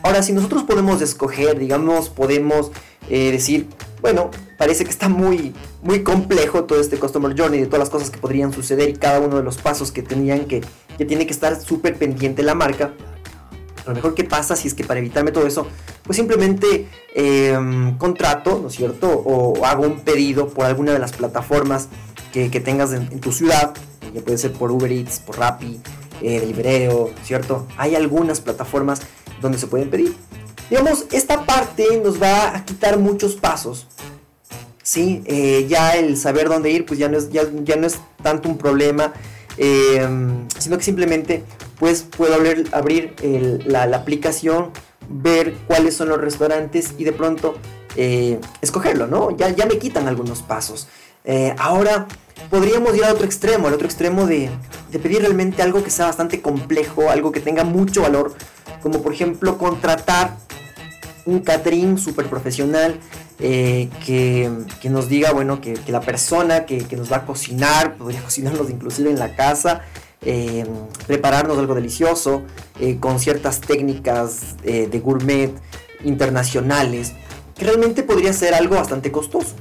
Ahora, 0.02 0.23
si 0.23 0.33
nosotros 0.33 0.62
podemos 0.62 1.02
escoger, 1.02 1.59
digamos, 1.59 2.09
podemos 2.09 2.73
eh, 3.11 3.31
decir, 3.31 3.69
bueno, 4.00 4.30
parece 4.59 4.85
que 4.85 4.90
está 4.90 5.09
muy, 5.09 5.54
muy 5.83 6.02
complejo 6.02 6.64
todo 6.64 6.80
este 6.80 6.99
Customer 6.99 7.35
Journey 7.37 7.61
de 7.61 7.66
todas 7.66 7.80
las 7.80 7.90
cosas 7.90 8.11
que 8.11 8.19
podrían 8.19 8.52
suceder 8.52 8.88
y 8.88 8.95
cada 8.95 9.21
uno 9.21 9.37
de 9.37 9.42
los 9.42 9.59
pasos 9.59 9.92
que 9.92 10.02
tenían 10.02 10.47
que, 10.47 10.62
que 10.97 11.04
tiene 11.04 11.26
que 11.26 11.33
estar 11.33 11.61
súper 11.61 11.97
pendiente 11.97 12.42
la 12.42 12.54
marca. 12.54 12.92
A 13.85 13.88
lo 13.88 13.95
mejor, 13.95 14.14
¿qué 14.14 14.25
pasa 14.25 14.57
si 14.57 14.69
es 14.69 14.75
que 14.75 14.85
para 14.85 15.00
evitarme 15.00 15.33
todo 15.33 15.47
eso, 15.47 15.66
pues 16.04 16.16
simplemente 16.16 16.88
em, 17.14 17.97
contrato, 17.97 18.59
¿no 18.61 18.69
es 18.69 18.75
cierto? 18.75 19.09
O 19.09 19.64
hago 19.64 19.85
un 19.85 20.00
pedido 20.00 20.49
por 20.49 20.66
alguna 20.66 20.92
de 20.92 20.99
las 20.99 21.12
plataformas 21.12 21.88
que, 22.33 22.49
tengas 22.61 22.92
en, 22.92 23.21
tu 23.21 23.33
ciudad, 23.33 23.75
ya 24.14 24.21
puede 24.21 24.38
ser 24.38 24.52
por 24.52 24.71
Uber 24.71 24.92
Eats, 24.92 25.19
por 25.19 25.38
Rappi, 25.38 25.80
eh, 26.23 26.40
Delivereo, 26.40 27.11
¿cierto? 27.25 27.66
Hay 27.76 27.95
algunas 27.95 28.40
plataformas 28.40 29.00
donde 29.40 29.59
se 29.59 29.66
pueden 29.66 29.90
pedir. 29.90 30.14
Digamos, 30.71 31.07
esta 31.11 31.45
parte 31.45 32.00
nos 32.03 32.23
va 32.23 32.57
a 32.57 32.65
quitar 32.65 32.99
muchos 32.99 33.35
pasos. 33.35 33.87
¿sí? 34.91 35.23
Eh, 35.27 35.67
ya 35.69 35.97
el 35.97 36.17
saber 36.17 36.49
dónde 36.49 36.71
ir, 36.71 36.87
pues 36.87 36.99
ya 36.99 37.09
no 37.09 37.19
es, 37.19 37.31
ya, 37.31 37.45
no 37.45 37.87
es 37.87 37.99
tanto 38.23 38.49
un 38.49 38.59
problema, 38.59 39.12
em, 39.57 40.49
sino 40.59 40.79
que 40.79 40.85
simplemente 40.85 41.45
pues 41.79 42.03
puedo 42.03 42.35
abrir, 42.35 42.69
abrir 42.73 43.15
la, 43.67 43.85
aplicación, 43.85 44.71
ver 45.09 45.55
cuáles 45.67 45.97
son 45.97 46.09
los 46.09 46.21
restaurantes 46.21 46.95
y 46.99 47.05
de 47.05 47.12
pronto 47.12 47.55
eh, 47.97 48.39
escogerlo, 48.61 49.07
¿no? 49.07 49.37
Ya, 49.37 49.49
ya 49.50 49.67
me 49.67 49.79
quitan 49.79 50.09
algunos 50.09 50.43
pasos. 50.43 50.89
Eh, 51.25 51.55
ahora 51.59 52.07
podríamos 52.49 52.97
ir 52.97 53.05
al 53.05 53.12
otro 53.12 53.27
extremo, 53.27 53.69
al 53.69 53.75
otro 53.75 53.87
extremo 53.87 54.27
de, 54.27 54.50
pedir 54.91 55.21
realmente 55.21 55.62
algo 55.62 55.83
que 55.85 55.91
sea 55.91 56.07
bastante 56.07 56.41
complejo, 56.41 57.11
algo 57.11 57.33
que 57.33 57.41
tenga 57.41 57.65
mucho 57.65 58.03
valor, 58.03 58.35
como 58.83 59.03
por 59.03 59.12
ejemplo 59.12 59.59
contratar 59.59 60.37
un 61.27 61.41
catering 61.41 61.99
súper 61.99 62.27
profesional 62.27 62.99
eh, 63.39 63.89
que, 64.05 64.50
nos 64.89 65.09
diga, 65.09 65.33
bueno, 65.33 65.61
que, 65.61 65.79
la 65.89 66.00
persona 66.00 66.67
que, 66.67 66.79
que, 66.79 66.97
nos 66.97 67.12
va 67.12 67.19
a 67.19 67.27
cocinar, 67.27 67.97
podría 67.97 68.23
cocinarnos 68.25 68.71
inclusive 68.71 69.11
en 69.11 69.19
la 69.19 69.37
casa, 69.37 69.83
eh, 70.23 70.67
prepararnos 71.07 71.59
algo 71.59 71.75
delicioso, 71.75 72.43
con 72.99 73.21
ciertas 73.21 73.61
técnicas 73.61 74.57
de 74.62 75.00
gourmet 75.00 75.53
internacionales, 76.03 77.12
que 77.55 77.67
realmente 77.67 78.03
podría 78.03 78.33
ser 78.33 78.55
algo 78.55 78.77
bastante 78.77 79.12
costoso. 79.12 79.55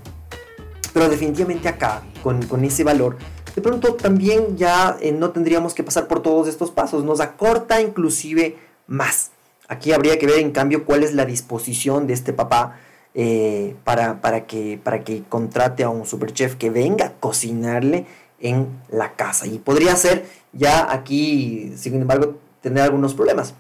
Pero 0.94 1.10
definitivamente 1.10 1.68
acá, 1.68 2.04
con, 2.24 2.42
con 2.48 2.64
ese 2.64 2.84
valor, 2.84 3.18
de 3.56 3.62
pronto 3.62 3.96
también 3.96 4.58
ya 4.58 4.98
eh, 5.02 5.12
no 5.12 5.32
tendríamos 5.32 5.74
que 5.74 5.84
pasar 5.84 6.08
por 6.08 6.22
todos 6.22 6.48
estos 6.48 6.72
pasos. 6.72 7.04
Nos 7.04 7.20
acorta 7.20 7.82
inclusive 7.82 8.58
más. 8.88 9.32
Aquí 9.68 9.92
habría 9.92 10.18
que 10.18 10.26
ver 10.26 10.40
en 10.40 10.52
cambio 10.52 10.86
cuál 10.86 11.04
es 11.04 11.14
la 11.14 11.26
disposición 11.26 12.08
de 12.08 12.14
este 12.14 12.34
papá 12.34 12.80
eh, 13.14 13.76
para, 13.84 14.22
para, 14.22 14.48
que, 14.48 14.80
para 14.82 15.04
que 15.04 15.24
contrate 15.28 15.84
a 15.84 15.90
un 15.90 16.06
superchef 16.06 16.56
que 16.56 16.70
venga 16.70 17.06
a 17.06 17.14
cocinarle 17.14 18.06
en 18.40 18.68
la 18.90 19.14
casa. 19.14 19.46
Y 19.46 19.60
podría 19.60 19.96
ser 19.96 20.26
ya 20.54 20.92
aquí, 20.92 21.74
sin 21.76 21.96
embargo, 21.96 22.38
tener 22.62 22.84
algunos 22.84 23.14
problemas. 23.14 23.54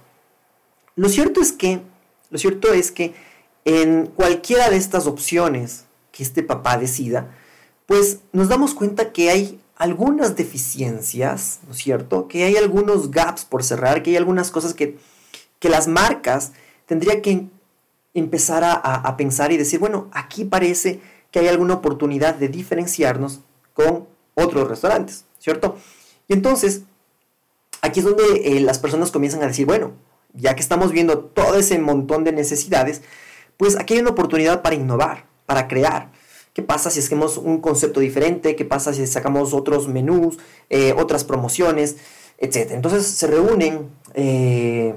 Lo 0.95 1.09
cierto 1.09 1.41
es 1.41 1.51
que, 1.51 1.81
lo 2.29 2.37
cierto 2.37 2.73
es 2.73 2.91
que 2.91 3.13
en 3.65 4.07
cualquiera 4.07 4.69
de 4.69 4.77
estas 4.77 5.07
opciones 5.07 5.85
que 6.19 6.23
este 6.23 6.43
papá 6.43 6.77
decida, 6.77 7.29
pues 7.85 8.19
nos 8.33 8.49
damos 8.49 8.73
cuenta 8.73 9.13
que 9.13 9.29
hay 9.29 9.61
algunas 9.77 10.35
deficiencias, 10.35 11.59
¿no 11.65 11.71
es 11.71 11.77
cierto? 11.77 12.27
Que 12.27 12.43
hay 12.43 12.57
algunos 12.57 13.09
gaps 13.09 13.45
por 13.45 13.63
cerrar, 13.63 14.03
que 14.03 14.09
hay 14.09 14.17
algunas 14.17 14.51
cosas 14.51 14.73
que, 14.73 14.97
que 15.59 15.69
las 15.69 15.87
marcas 15.87 16.51
tendrían 16.87 17.21
que 17.21 17.47
empezar 18.13 18.65
a, 18.65 18.73
a, 18.73 19.15
pensar 19.15 19.53
y 19.53 19.57
decir, 19.57 19.79
bueno, 19.79 20.09
aquí 20.11 20.43
parece 20.43 20.99
que 21.31 21.39
hay 21.39 21.47
alguna 21.47 21.75
oportunidad 21.75 22.35
de 22.35 22.49
diferenciarnos 22.49 23.39
con 23.73 24.05
otros 24.35 24.67
restaurantes, 24.67 25.23
¿cierto? 25.39 25.77
Y 26.27 26.33
entonces, 26.33 26.81
aquí 27.81 28.01
es 28.01 28.05
donde 28.05 28.41
eh, 28.43 28.59
las 28.59 28.77
personas 28.77 29.11
comienzan 29.11 29.41
a 29.41 29.47
decir, 29.47 29.65
bueno, 29.65 29.93
ya 30.33 30.53
que 30.53 30.61
estamos 30.61 30.91
viendo 30.91 31.19
todo 31.19 31.55
ese 31.55 31.79
montón 31.79 32.25
de 32.25 32.33
necesidades, 32.33 33.03
pues 33.55 33.79
aquí 33.79 33.93
hay 33.93 34.01
una 34.01 34.09
oportunidad 34.09 34.61
para 34.61 34.75
innovar, 34.75 35.28
para 35.49 35.67
crear. 35.67 36.11
¿Qué 36.53 36.61
pasa 36.61 36.91
si 36.91 36.99
hacemos 36.99 37.37
un 37.37 37.59
concepto 37.59 37.99
diferente? 37.99 38.55
¿Qué 38.55 38.65
pasa 38.65 38.93
si 38.93 39.07
sacamos 39.07 39.55
otros 39.55 39.87
menús, 39.87 40.37
eh, 40.69 40.93
otras 40.95 41.23
promociones, 41.23 41.97
etcétera? 42.37 42.75
Entonces 42.75 43.07
se 43.07 43.25
reúnen 43.25 43.89
eh, 44.13 44.93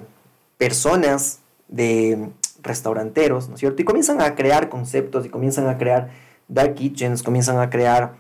personas 0.59 1.39
de 1.69 2.29
restauranteros, 2.61 3.49
¿no 3.49 3.55
es 3.55 3.61
cierto? 3.61 3.81
Y 3.81 3.87
comienzan 3.87 4.21
a 4.21 4.35
crear 4.35 4.69
conceptos 4.69 5.25
y 5.25 5.31
comienzan 5.31 5.69
a 5.69 5.79
crear 5.79 6.11
dark 6.49 6.75
kitchens, 6.75 7.23
comienzan 7.23 7.59
a 7.59 7.71
crear 7.71 8.17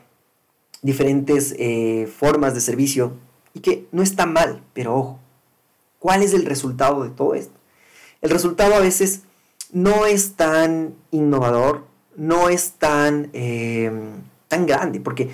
diferentes 0.81 1.55
eh, 1.59 2.11
formas 2.19 2.55
de 2.55 2.63
servicio 2.63 3.13
y 3.53 3.61
que 3.61 3.87
no 3.93 4.03
está 4.03 4.25
mal, 4.25 4.63
pero 4.73 4.97
ojo, 4.97 5.19
¿cuál 5.99 6.23
es 6.23 6.33
el 6.33 6.47
resultado 6.47 7.05
de 7.05 7.11
todo 7.11 7.35
esto? 7.35 7.61
El 8.23 8.31
resultado 8.31 8.75
a 8.75 8.79
veces 8.79 9.21
no 9.71 10.07
es 10.07 10.35
tan 10.35 10.95
innovador, 11.11 11.92
no 12.17 12.49
es 12.49 12.73
tan, 12.73 13.31
em, 13.33 14.23
tan 14.49 14.67
grande, 14.67 15.01
porque 15.01 15.31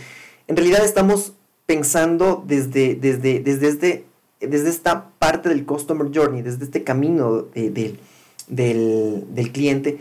en 0.46 0.56
realidad 0.56 0.84
estamos 0.84 1.34
pensando 1.66 2.42
desde, 2.46 2.94
desde, 2.94 3.40
desde, 3.40 3.68
este, 3.68 4.04
desde 4.40 4.70
esta 4.70 5.10
parte 5.18 5.48
del 5.48 5.66
Customer 5.66 6.08
Journey, 6.12 6.42
desde 6.42 6.64
este 6.64 6.84
camino 6.84 7.42
del, 7.54 7.98
del, 8.48 9.52
cliente, 9.52 9.98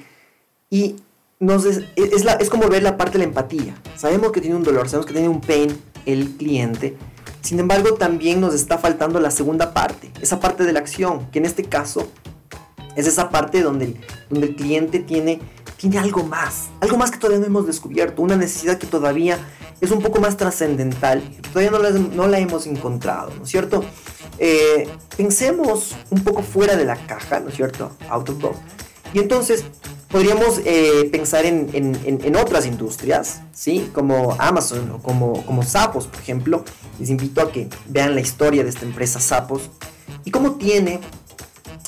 y 0.70 0.96
nos 1.40 1.66
es, 1.66 1.84
es, 1.96 2.24
la, 2.24 2.34
es 2.34 2.50
como 2.50 2.68
ver 2.68 2.84
la 2.84 2.98
parte 2.98 3.14
de 3.14 3.20
la 3.20 3.26
empatía. 3.26 3.76
Sabemos 3.96 4.32
que 4.32 4.42
tiene 4.42 4.56
un 4.56 4.64
dolor, 4.64 4.88
sabemos 4.88 5.06
que 5.06 5.14
tiene 5.14 5.30
un 5.30 5.42
pain 5.42 5.78
el 6.06 6.38
cliente, 6.38 6.96
sin 7.48 7.60
embargo, 7.62 7.94
también 7.94 8.42
nos 8.42 8.54
está 8.54 8.78
faltando 8.78 9.22
la 9.22 9.32
segunda 9.32 9.74
parte, 9.74 10.12
esa 10.22 10.42
parte 10.42 10.66
de 10.66 10.74
la 10.74 10.80
acción, 10.80 11.32
que 11.32 11.40
en 11.40 11.46
este 11.46 11.64
caso 11.64 12.12
es 12.98 13.08
esa 13.08 13.30
parte 13.30 13.62
donde, 13.62 13.96
donde 14.30 14.48
el 14.48 14.56
cliente 14.58 15.00
tiene 15.00 15.40
tiene 15.78 16.00
algo 16.00 16.24
más, 16.24 16.70
algo 16.82 16.98
más 16.98 17.12
que 17.12 17.18
todavía 17.18 17.40
no 17.40 17.46
hemos 17.46 17.68
descubierto, 17.68 18.22
una 18.22 18.36
necesidad 18.36 18.78
que 18.78 18.88
todavía 18.88 19.40
es 19.80 19.92
un 19.92 20.02
poco 20.02 20.20
más 20.20 20.38
trascendental, 20.38 21.22
todavía 21.54 21.72
no 22.16 22.28
la, 22.28 22.40
hemos 22.40 22.66
encontrado, 22.66 23.32
¿no 23.38 23.44
es 23.44 23.50
cierto? 23.50 23.84
Eh, 24.40 24.90
pensemos 25.16 25.96
un 26.10 26.24
poco 26.24 26.42
fuera 26.42 26.76
de 26.76 26.86
la 26.86 26.96
caja, 26.96 27.40
¿no 27.40 27.50
es 27.50 27.56
cierto? 27.56 27.92
Out 28.10 28.30
of. 28.30 28.56
Y 29.14 29.20
entonces 29.20 29.66
podríamos 30.10 30.62
eh, 30.66 31.10
pensar 31.12 31.46
en, 31.46 31.70
en, 31.74 31.96
en, 32.06 32.36
otras 32.36 32.66
industrias, 32.66 33.42
¿sí? 33.54 33.90
Como 33.94 34.36
Amazon 34.40 34.92
o 34.92 34.98
como, 35.00 35.46
como 35.46 35.64
Sapos, 35.64 36.08
por 36.08 36.20
ejemplo. 36.20 36.64
Les 37.00 37.10
invito 37.10 37.42
a 37.42 37.52
que 37.52 37.70
vean 37.88 38.16
la 38.16 38.22
historia 38.22 38.64
de 38.64 38.70
esta 38.70 38.86
empresa 38.86 39.20
Sapos 39.20 39.70
y 40.24 40.32
cómo 40.32 40.54
tiene 40.54 41.00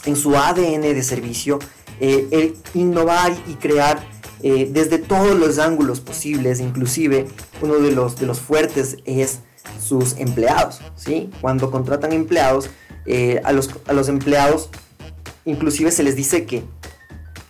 en 0.06 0.16
su 0.16 0.36
ADN 0.36 0.82
de 0.82 1.04
servicio 1.04 1.60
eh, 2.00 2.28
el 2.32 2.56
innovar 2.74 3.32
y 3.48 3.56
crear 3.56 4.00
eh, 4.42 4.70
desde 4.72 5.00
todos 5.00 5.38
los 5.38 5.60
ángulos 5.60 6.00
posibles, 6.00 6.60
inclusive 6.60 7.28
uno 7.62 7.76
de 7.76 7.92
los, 7.92 8.18
de 8.20 8.26
los 8.26 8.40
fuertes 8.40 8.98
es 9.06 9.40
sus 9.84 10.18
empleados, 10.18 10.80
¿sí? 10.96 11.30
Cuando 11.42 11.72
contratan 11.72 12.14
empleados, 12.14 12.70
eh, 13.06 13.42
a, 13.44 13.52
los, 13.52 13.70
a 13.88 13.94
los 13.94 14.08
empleados 14.08 14.70
inclusive 15.46 15.92
se 15.92 16.04
les 16.04 16.16
dice 16.16 16.46
que 16.46 16.64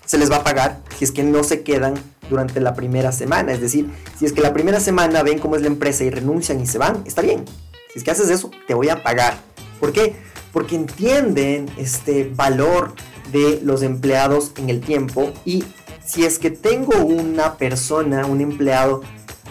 se 0.06 0.18
les 0.18 0.32
va 0.32 0.38
a 0.38 0.44
pagar 0.44 0.82
si 0.98 1.06
es 1.06 1.12
que 1.12 1.24
no 1.24 1.44
se 1.44 1.62
quedan 1.63 1.96
durante 2.29 2.60
la 2.60 2.74
primera 2.74 3.12
semana. 3.12 3.51
Es 3.51 3.62
decir, 3.62 3.89
si 4.18 4.25
es 4.25 4.34
que 4.34 4.41
la 4.41 4.53
primera 4.53 4.79
semana 4.79 5.24
ven 5.24 5.39
cómo 5.39 5.56
es 5.56 5.62
la 5.62 5.68
empresa 5.68 6.03
y 6.03 6.10
renuncian 6.10 6.60
y 6.60 6.68
se 6.68 6.77
van, 6.77 7.03
está 7.06 7.22
bien. 7.22 7.46
Si 7.91 8.00
es 8.00 8.03
que 8.03 8.12
haces 8.12 8.29
eso, 8.29 8.51
te 8.68 8.74
voy 8.74 8.89
a 8.89 9.03
pagar. 9.03 9.38
¿Por 9.79 9.91
qué? 9.91 10.15
Porque 10.51 10.75
entienden 10.75 11.68
este 11.77 12.32
valor 12.36 12.94
de 13.31 13.59
los 13.63 13.81
empleados 13.81 14.51
en 14.57 14.69
el 14.69 14.81
tiempo 14.81 15.31
y 15.45 15.63
si 16.05 16.25
es 16.25 16.39
que 16.39 16.50
tengo 16.50 16.98
una 16.98 17.57
persona, 17.57 18.25
un 18.25 18.41
empleado 18.41 19.01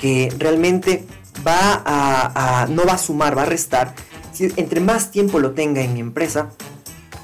que 0.00 0.32
realmente 0.38 1.04
va 1.46 1.82
a, 1.84 2.66
no 2.68 2.84
va 2.84 2.94
a 2.94 2.98
sumar, 2.98 3.36
va 3.36 3.42
a 3.42 3.46
restar, 3.46 3.94
si 4.32 4.52
entre 4.56 4.80
más 4.80 5.10
tiempo 5.10 5.38
lo 5.38 5.52
tenga 5.52 5.82
en 5.82 5.94
mi 5.94 6.00
empresa, 6.00 6.50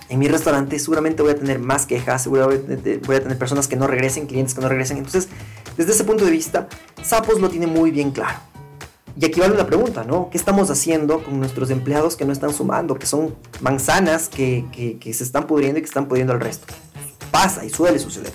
en 0.09 0.19
mi 0.19 0.29
restaurante, 0.29 0.79
seguramente 0.79 1.23
voy 1.23 1.33
a 1.33 1.37
tener 1.37 1.59
más 1.59 1.87
quejas, 1.87 2.23
seguramente 2.23 3.01
voy 3.05 3.17
a 3.17 3.23
tener 3.23 3.39
personas 3.39 3.67
que 3.67 3.77
no 3.77 3.87
regresen, 3.87 4.27
clientes 4.27 4.55
que 4.55 4.61
no 4.61 4.69
regresen. 4.69 4.99
Entonces, 4.99 5.29
desde 5.77 5.93
ese 5.93 6.05
punto 6.05 6.25
de 6.25 6.31
vista, 6.31 6.69
Sapos 7.05 7.39
lo 7.39 7.51
tiene 7.51 7.67
muy 7.67 7.91
bien 7.91 8.13
claro. 8.13 8.39
Y 9.21 9.25
aquí 9.25 9.39
vale 9.39 9.55
una 9.55 9.67
pregunta, 9.67 10.03
¿no? 10.05 10.29
¿Qué 10.31 10.37
estamos 10.37 10.71
haciendo 10.71 11.23
con 11.23 11.39
nuestros 11.39 11.71
empleados 11.71 12.17
que 12.17 12.25
no 12.25 12.33
están 12.33 12.53
sumando, 12.53 12.97
que 12.97 13.07
son 13.07 13.35
manzanas 13.61 14.29
que, 14.29 14.65
que, 15.01 15.15
se 15.15 15.23
están 15.23 15.47
pudriendo 15.47 15.79
y 15.79 15.83
que 15.83 15.87
están 15.89 16.07
pudiendo 16.07 16.33
al 16.33 16.41
resto? 16.41 16.67
Pasa 17.31 17.65
y 17.65 17.71
suele 17.71 17.99
suceder. 17.99 18.33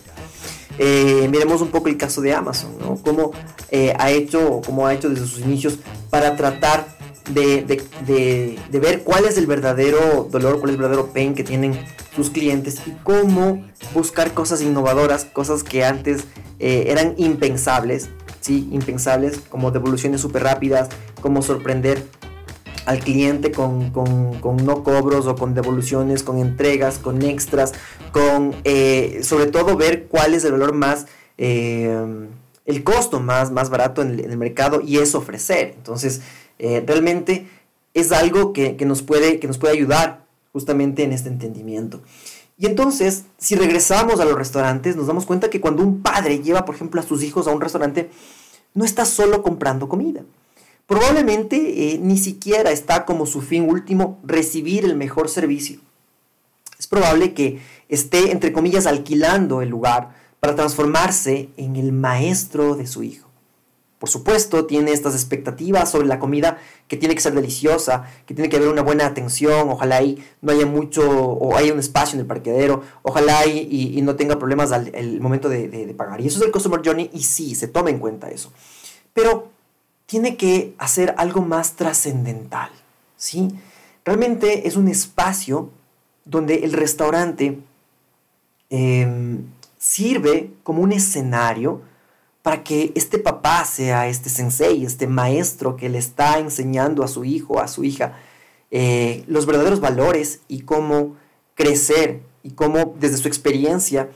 Eh, 0.77 1.27
miremos 1.29 1.61
un 1.61 1.67
poco 1.67 1.89
el 1.89 1.97
caso 1.97 2.21
de 2.21 2.33
Amazon, 2.33 2.71
¿no? 2.79 2.95
Cómo 3.03 3.31
eh, 3.69 3.93
ha 3.99 4.11
hecho, 4.11 4.61
cómo 4.65 4.87
ha 4.87 4.93
hecho 4.93 5.09
desde 5.09 5.27
sus 5.27 5.39
inicios 5.39 5.79
para 6.09 6.37
tratar 6.37 6.97
de, 7.33 7.63
de, 7.63 8.57
de, 8.71 8.79
ver 8.79 9.03
cuál 9.03 9.25
es 9.25 9.37
el 9.37 9.45
verdadero 9.45 10.27
dolor, 10.31 10.59
cuál 10.59 10.69
es 10.69 10.75
el 10.75 10.81
verdadero 10.81 11.11
pain 11.13 11.35
que 11.35 11.43
tienen 11.43 11.77
sus 12.15 12.29
clientes 12.29 12.81
y 12.85 12.91
cómo 13.03 13.65
buscar 13.93 14.33
cosas 14.33 14.61
innovadoras, 14.61 15.25
cosas 15.25 15.63
que 15.63 15.83
antes 15.83 16.23
eh, 16.59 16.85
eran 16.87 17.13
impensables, 17.17 18.09
¿sí? 18.41 18.67
Impensables, 18.71 19.39
como 19.49 19.71
devoluciones 19.71 20.21
súper 20.21 20.43
rápidas, 20.43 20.89
como 21.21 21.41
sorprender 21.41 22.05
al 22.85 22.99
cliente 22.99 23.51
con, 23.51 23.93
no 23.93 24.83
cobros 24.83 25.27
o 25.27 25.35
con 25.35 25.53
devoluciones, 25.53 26.23
con 26.23 26.39
entregas, 26.39 26.97
con 26.97 27.21
extras, 27.21 27.73
con 28.11 28.55
eh, 28.63 29.19
sobre 29.23 29.45
todo 29.45 29.77
ver 29.77 30.07
cuál 30.07 30.33
es 30.33 30.43
el 30.43 30.53
valor 30.53 30.73
más, 30.73 31.05
eh, 31.37 31.95
el 32.65 32.83
costo 32.83 33.19
más, 33.19 33.51
más 33.51 33.69
barato 33.69 34.01
en 34.01 34.19
el, 34.19 34.37
mercado 34.37 34.81
y 34.83 34.97
es 34.97 35.13
ofrecer. 35.13 35.73
Entonces, 35.77 36.21
eh, 36.57 36.83
realmente 36.85 37.47
es 37.93 38.11
algo 38.11 38.53
que, 38.53 38.75
nos 38.85 39.03
puede, 39.03 39.39
que 39.39 39.47
nos 39.47 39.59
puede 39.59 39.73
ayudar 39.73 40.25
justamente 40.51 41.03
en 41.03 41.13
este 41.13 41.29
entendimiento. 41.29 42.01
Y 42.59 42.67
entonces, 42.67 43.23
si 43.37 43.55
regresamos 43.55 44.19
a 44.19 44.25
los 44.25 44.35
restaurantes, 44.35 44.95
nos 44.95 45.07
damos 45.07 45.25
cuenta 45.25 45.49
que 45.49 45.61
cuando 45.61 45.81
un 45.81 46.01
padre 46.01 46.39
lleva, 46.39 46.65
por 46.65 46.75
ejemplo, 46.75 47.01
a 47.01 47.05
sus 47.05 47.23
hijos 47.23 47.47
a 47.47 47.51
un 47.51 47.61
restaurante, 47.61 48.11
no 48.75 48.85
está 48.85 49.05
solo 49.05 49.41
comprando 49.41 49.89
comida 49.89 50.23
Probablemente 50.89 51.93
eh, 51.93 51.99
ni 52.01 52.17
siquiera 52.17 52.71
está 52.71 53.05
como 53.05 53.27
su 53.27 53.43
fin 53.43 53.69
último 53.69 54.17
recibir 54.23 54.85
el 54.85 54.95
mejor 54.95 55.29
servicio. 55.29 55.79
Es 56.79 56.87
probable 56.87 57.35
que 57.35 57.61
esté, 57.89 58.31
entre 58.31 58.51
comillas, 58.51 58.87
alquilando 58.87 59.61
el 59.61 59.69
lugar 59.69 60.15
para 60.39 60.55
transformarse 60.55 61.49
en 61.57 61.75
el 61.75 61.91
maestro 61.91 62.73
de 62.73 62.87
su 62.87 63.03
hijo. 63.03 63.28
Por 63.99 64.07
supuesto, 64.07 64.65
tiene 64.65 64.93
estas 64.93 65.13
expectativas 65.13 65.91
sobre 65.91 66.07
la 66.07 66.19
comida 66.19 66.57
que 66.87 66.95
tiene 66.95 67.15
que 67.15 67.21
ser 67.21 67.33
deliciosa, 67.33 68.09
que 68.25 68.33
tiene 68.33 68.47
que 68.47 68.55
haber 68.55 68.69
una 68.69 68.81
buena 68.81 69.05
atención, 69.05 69.69
ojalá 69.69 69.97
ahí 69.97 70.23
no 70.41 70.53
haya 70.53 70.65
mucho 70.65 71.03
o 71.09 71.57
haya 71.57 71.73
un 71.73 71.79
espacio 71.79 72.15
en 72.15 72.21
el 72.21 72.25
parqueadero, 72.25 72.81
ojalá 73.03 73.45
y, 73.45 73.97
y 73.97 74.01
no 74.01 74.15
tenga 74.15 74.39
problemas 74.39 74.71
al 74.71 75.19
momento 75.19 75.49
de, 75.49 75.93
pagar. 75.97 76.21
Y 76.21 76.27
eso 76.27 76.39
es 76.39 76.45
el 76.45 76.51
Customer 76.51 76.81
Journey 76.83 77.09
y 77.13 77.23
sí, 77.23 77.55
se 77.55 77.67
toma 77.67 77.89
en 77.89 77.99
cuenta 77.99 78.29
eso. 78.29 78.53
Pero 79.13 79.49
tiene 80.05 80.37
que 80.37 80.73
hacer 80.77 81.13
algo 81.17 81.41
más 81.41 81.75
trascendental, 81.75 82.69
¿sí? 83.17 83.49
Realmente 84.05 84.67
es 84.67 84.77
un 84.77 84.87
espacio 84.87 85.71
donde 86.23 86.63
el 86.63 86.71
restaurante 86.71 87.59
em, 88.69 89.43
sirve 89.77 90.51
como 90.63 90.81
un 90.81 90.93
escenario 90.93 91.81
para 92.49 92.63
que 92.63 92.91
este 92.95 93.19
papá 93.19 93.63
sea 93.63 94.07
este 94.07 94.27
sensei, 94.27 94.83
este 94.83 95.05
maestro 95.05 95.75
que 95.75 95.87
le 95.87 95.99
está 95.99 96.39
enseñando 96.39 97.03
a 97.03 97.07
su 97.07 97.23
hijo, 97.23 97.59
a 97.59 97.67
su 97.67 97.83
hija, 97.83 98.17
eh, 98.71 99.23
los 99.27 99.45
verdaderos 99.45 99.81
valores 99.81 100.41
y 100.47 100.61
cómo 100.61 101.15
crecer 101.53 102.21
y 102.41 102.53
cómo 102.53 102.95
desde 102.99 103.17
su 103.17 103.27
experiencia 103.27 104.09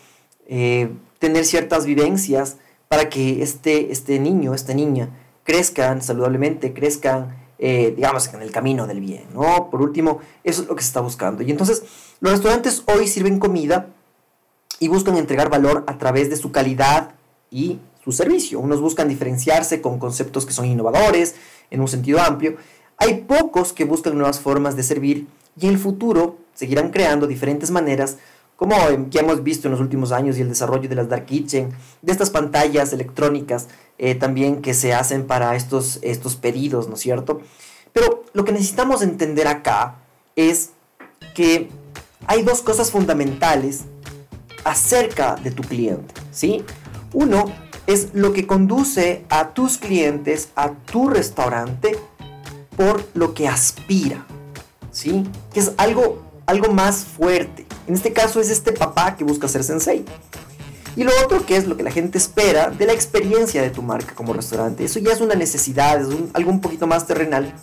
eh, 0.47 0.89
tener 1.19 1.45
ciertas 1.45 1.85
vivencias 1.85 2.57
para 2.87 3.07
que 3.07 3.43
este, 3.43 3.91
este 3.91 4.17
niño, 4.17 4.55
esta 4.55 4.73
niña, 4.73 5.09
crezcan 5.43 6.01
saludablemente, 6.01 6.73
crezcan, 6.73 7.37
eh, 7.59 7.93
digamos, 7.95 8.33
en 8.33 8.41
el 8.41 8.49
camino 8.49 8.87
del 8.87 8.99
bien, 8.99 9.25
¿no? 9.35 9.69
Por 9.69 9.79
último, 9.79 10.21
eso 10.43 10.63
es 10.63 10.67
lo 10.67 10.75
que 10.75 10.81
se 10.81 10.87
está 10.87 11.01
buscando. 11.01 11.43
Y 11.43 11.51
entonces, 11.51 11.83
los 12.19 12.31
restaurantes 12.31 12.81
hoy 12.87 13.07
sirven 13.07 13.37
comida 13.37 13.89
y 14.79 14.87
buscan 14.87 15.17
entregar 15.17 15.51
valor 15.51 15.83
a 15.85 15.99
través 15.99 16.31
de 16.31 16.35
su 16.35 16.51
calidad 16.51 17.11
y 17.51 17.77
su 18.03 18.11
servicio. 18.11 18.59
Unos 18.59 18.81
buscan 18.81 19.07
diferenciarse 19.07 19.81
con 19.81 19.99
conceptos 19.99 20.45
que 20.45 20.53
son 20.53 20.65
innovadores, 20.65 21.35
en 21.71 21.81
un 21.81 21.87
sentido 21.87 22.21
amplio. 22.21 22.57
Hay 22.97 23.21
pocos 23.21 23.73
que 23.73 23.85
buscan 23.85 24.15
nuevas 24.15 24.39
formas 24.39 24.75
de 24.75 24.83
servir 24.83 25.27
y 25.59 25.67
en 25.67 25.73
el 25.73 25.79
futuro 25.79 26.37
seguirán 26.53 26.91
creando 26.91 27.27
diferentes 27.27 27.71
maneras 27.71 28.17
como 28.55 28.75
ya 29.09 29.21
hemos 29.21 29.43
visto 29.43 29.67
en 29.67 29.71
los 29.71 29.81
últimos 29.81 30.11
años 30.11 30.37
y 30.37 30.41
el 30.41 30.49
desarrollo 30.49 30.87
de 30.87 30.95
las 30.95 31.09
Dark 31.09 31.25
Kitchen, 31.25 31.71
de 32.01 32.11
estas 32.11 32.29
pantallas 32.29 32.93
electrónicas 32.93 33.67
eh, 33.97 34.15
también 34.15 34.61
que 34.61 34.73
se 34.73 34.93
hacen 34.93 35.25
para 35.25 35.55
estos, 35.55 35.99
estos 36.01 36.35
pedidos, 36.35 36.87
¿no 36.87 36.93
es 36.93 37.01
cierto? 37.01 37.41
Pero 37.91 38.23
lo 38.33 38.45
que 38.45 38.51
necesitamos 38.51 39.01
entender 39.01 39.47
acá 39.47 39.95
es 40.35 40.69
que 41.35 41.69
hay 42.25 42.43
dos 42.43 42.61
cosas 42.61 42.91
fundamentales 42.91 43.81
acerca 44.63 45.35
de 45.35 45.51
tu 45.51 45.63
cliente, 45.63 46.13
¿sí? 46.31 46.63
Uno 47.11 47.45
es 47.87 48.09
lo 48.13 48.33
que 48.33 48.47
conduce 48.47 49.25
a 49.29 49.49
tus 49.49 49.77
clientes 49.77 50.49
a 50.55 50.71
tu 50.71 51.09
restaurante 51.09 51.97
por 52.75 53.05
lo 53.13 53.33
que 53.33 53.47
aspira, 53.47 54.25
¿sí? 54.91 55.27
Que 55.53 55.59
es 55.59 55.73
algo, 55.77 56.23
algo 56.45 56.73
más 56.73 57.05
fuerte. 57.05 57.65
En 57.87 57.95
este 57.95 58.13
caso 58.13 58.39
es 58.39 58.49
este 58.49 58.71
papá 58.71 59.15
que 59.15 59.23
busca 59.23 59.47
ser 59.47 59.63
sensei. 59.63 60.05
Y 60.95 61.03
lo 61.03 61.11
otro 61.23 61.45
que 61.45 61.57
es 61.57 61.67
lo 61.67 61.75
que 61.75 61.83
la 61.83 61.91
gente 61.91 62.17
espera 62.17 62.69
de 62.69 62.85
la 62.85 62.93
experiencia 62.93 63.61
de 63.61 63.71
tu 63.71 63.81
marca 63.81 64.13
como 64.13 64.33
restaurante. 64.33 64.85
Eso 64.85 64.99
ya 64.99 65.11
es 65.11 65.21
una 65.21 65.35
necesidad, 65.35 65.99
es 65.99 66.07
algo 66.33 66.51
un 66.51 66.61
poquito 66.61 66.87
más 66.87 67.07
terrenal. 67.07 67.53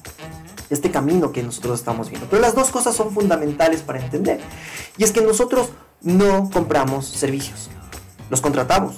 Este 0.69 0.91
camino 0.91 1.33
que 1.33 1.43
nosotros 1.43 1.79
estamos 1.79 2.11
viendo. 2.11 2.29
Pero 2.29 2.43
las 2.43 2.55
dos 2.55 2.71
cosas 2.71 2.95
son 2.95 3.13
fundamentales 3.13 3.83
para 3.83 4.01
entender. 4.01 4.41
Y 4.97 5.05
es 5.05 5.13
que 5.13 5.21
nosotros 5.21 5.71
no 6.03 6.51
compramos 6.53 7.07
servicios. 7.07 7.71
Los 8.31 8.41
contratamos. 8.41 8.95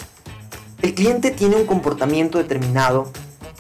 El 0.83 0.95
cliente 0.95 1.31
tiene 1.31 1.55
un 1.55 1.65
comportamiento 1.65 2.39
determinado 2.39 3.11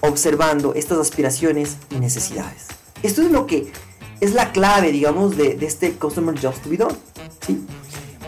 observando 0.00 0.74
estas 0.74 0.98
aspiraciones 0.98 1.76
y 1.90 2.00
necesidades. 2.00 2.66
Esto 3.04 3.22
es 3.22 3.30
lo 3.30 3.46
que 3.46 3.72
es 4.20 4.34
la 4.34 4.50
clave, 4.50 4.90
digamos, 4.90 5.36
de, 5.36 5.56
este 5.62 5.92
Customer 5.92 6.34
Just 6.34 6.64
to 6.64 6.70
be 6.70 6.76
Done. 6.76 6.96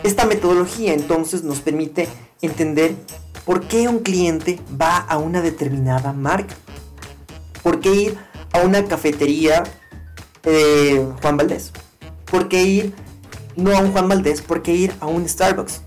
Esta 0.03 0.25
metodología 0.25 0.93
entonces 0.93 1.43
nos 1.43 1.59
permite 1.59 2.07
entender 2.41 2.95
por 3.43 3.67
qué 3.67 3.89
un 3.89 3.99
cliente 3.99 4.59
va 4.81 4.97
a 4.97 5.17
una 5.17 5.41
determinada 5.41 6.13
marca. 6.13 6.55
¿Por 7.63 7.81
qué 7.81 7.93
ir 7.93 8.17
a 8.53 8.61
una 8.61 8.85
cafetería 8.85 9.63
eh, 10.43 11.05
Juan 11.21 11.35
Valdés? 11.35 11.73
¿Por 12.31 12.47
qué 12.47 12.63
ir 12.63 12.95
no 13.57 13.75
a 13.75 13.81
un 13.81 13.91
Juan 13.91 14.07
Valdés? 14.07 14.41
¿Por 14.41 14.61
qué 14.61 14.73
ir 14.73 14.93
a 15.01 15.07
un 15.07 15.27
Starbucks? 15.27 15.81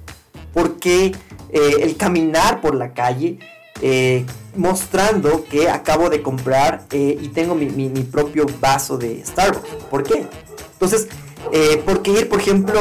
¿Por 0.53 0.79
qué 0.79 1.13
eh, 1.51 1.77
el 1.81 1.97
caminar 1.97 2.61
por 2.61 2.75
la 2.75 2.93
calle 2.93 3.39
eh, 3.81 4.25
mostrando 4.57 5.45
que 5.45 5.69
acabo 5.69 6.11
de 6.11 6.23
comprar 6.23 6.85
y 6.93 7.29
tengo 7.29 7.55
mi, 7.55 7.67
mi, 7.67 8.03
propio 8.03 8.47
vaso 8.61 8.99
de 8.99 9.25
Starbucks? 9.25 9.69
¿Por 9.91 10.03
qué? 10.03 10.27
Entonces, 10.73 11.09
eh, 11.53 11.83
porque 11.85 12.11
ir, 12.11 12.29
por 12.29 12.41
ejemplo, 12.41 12.79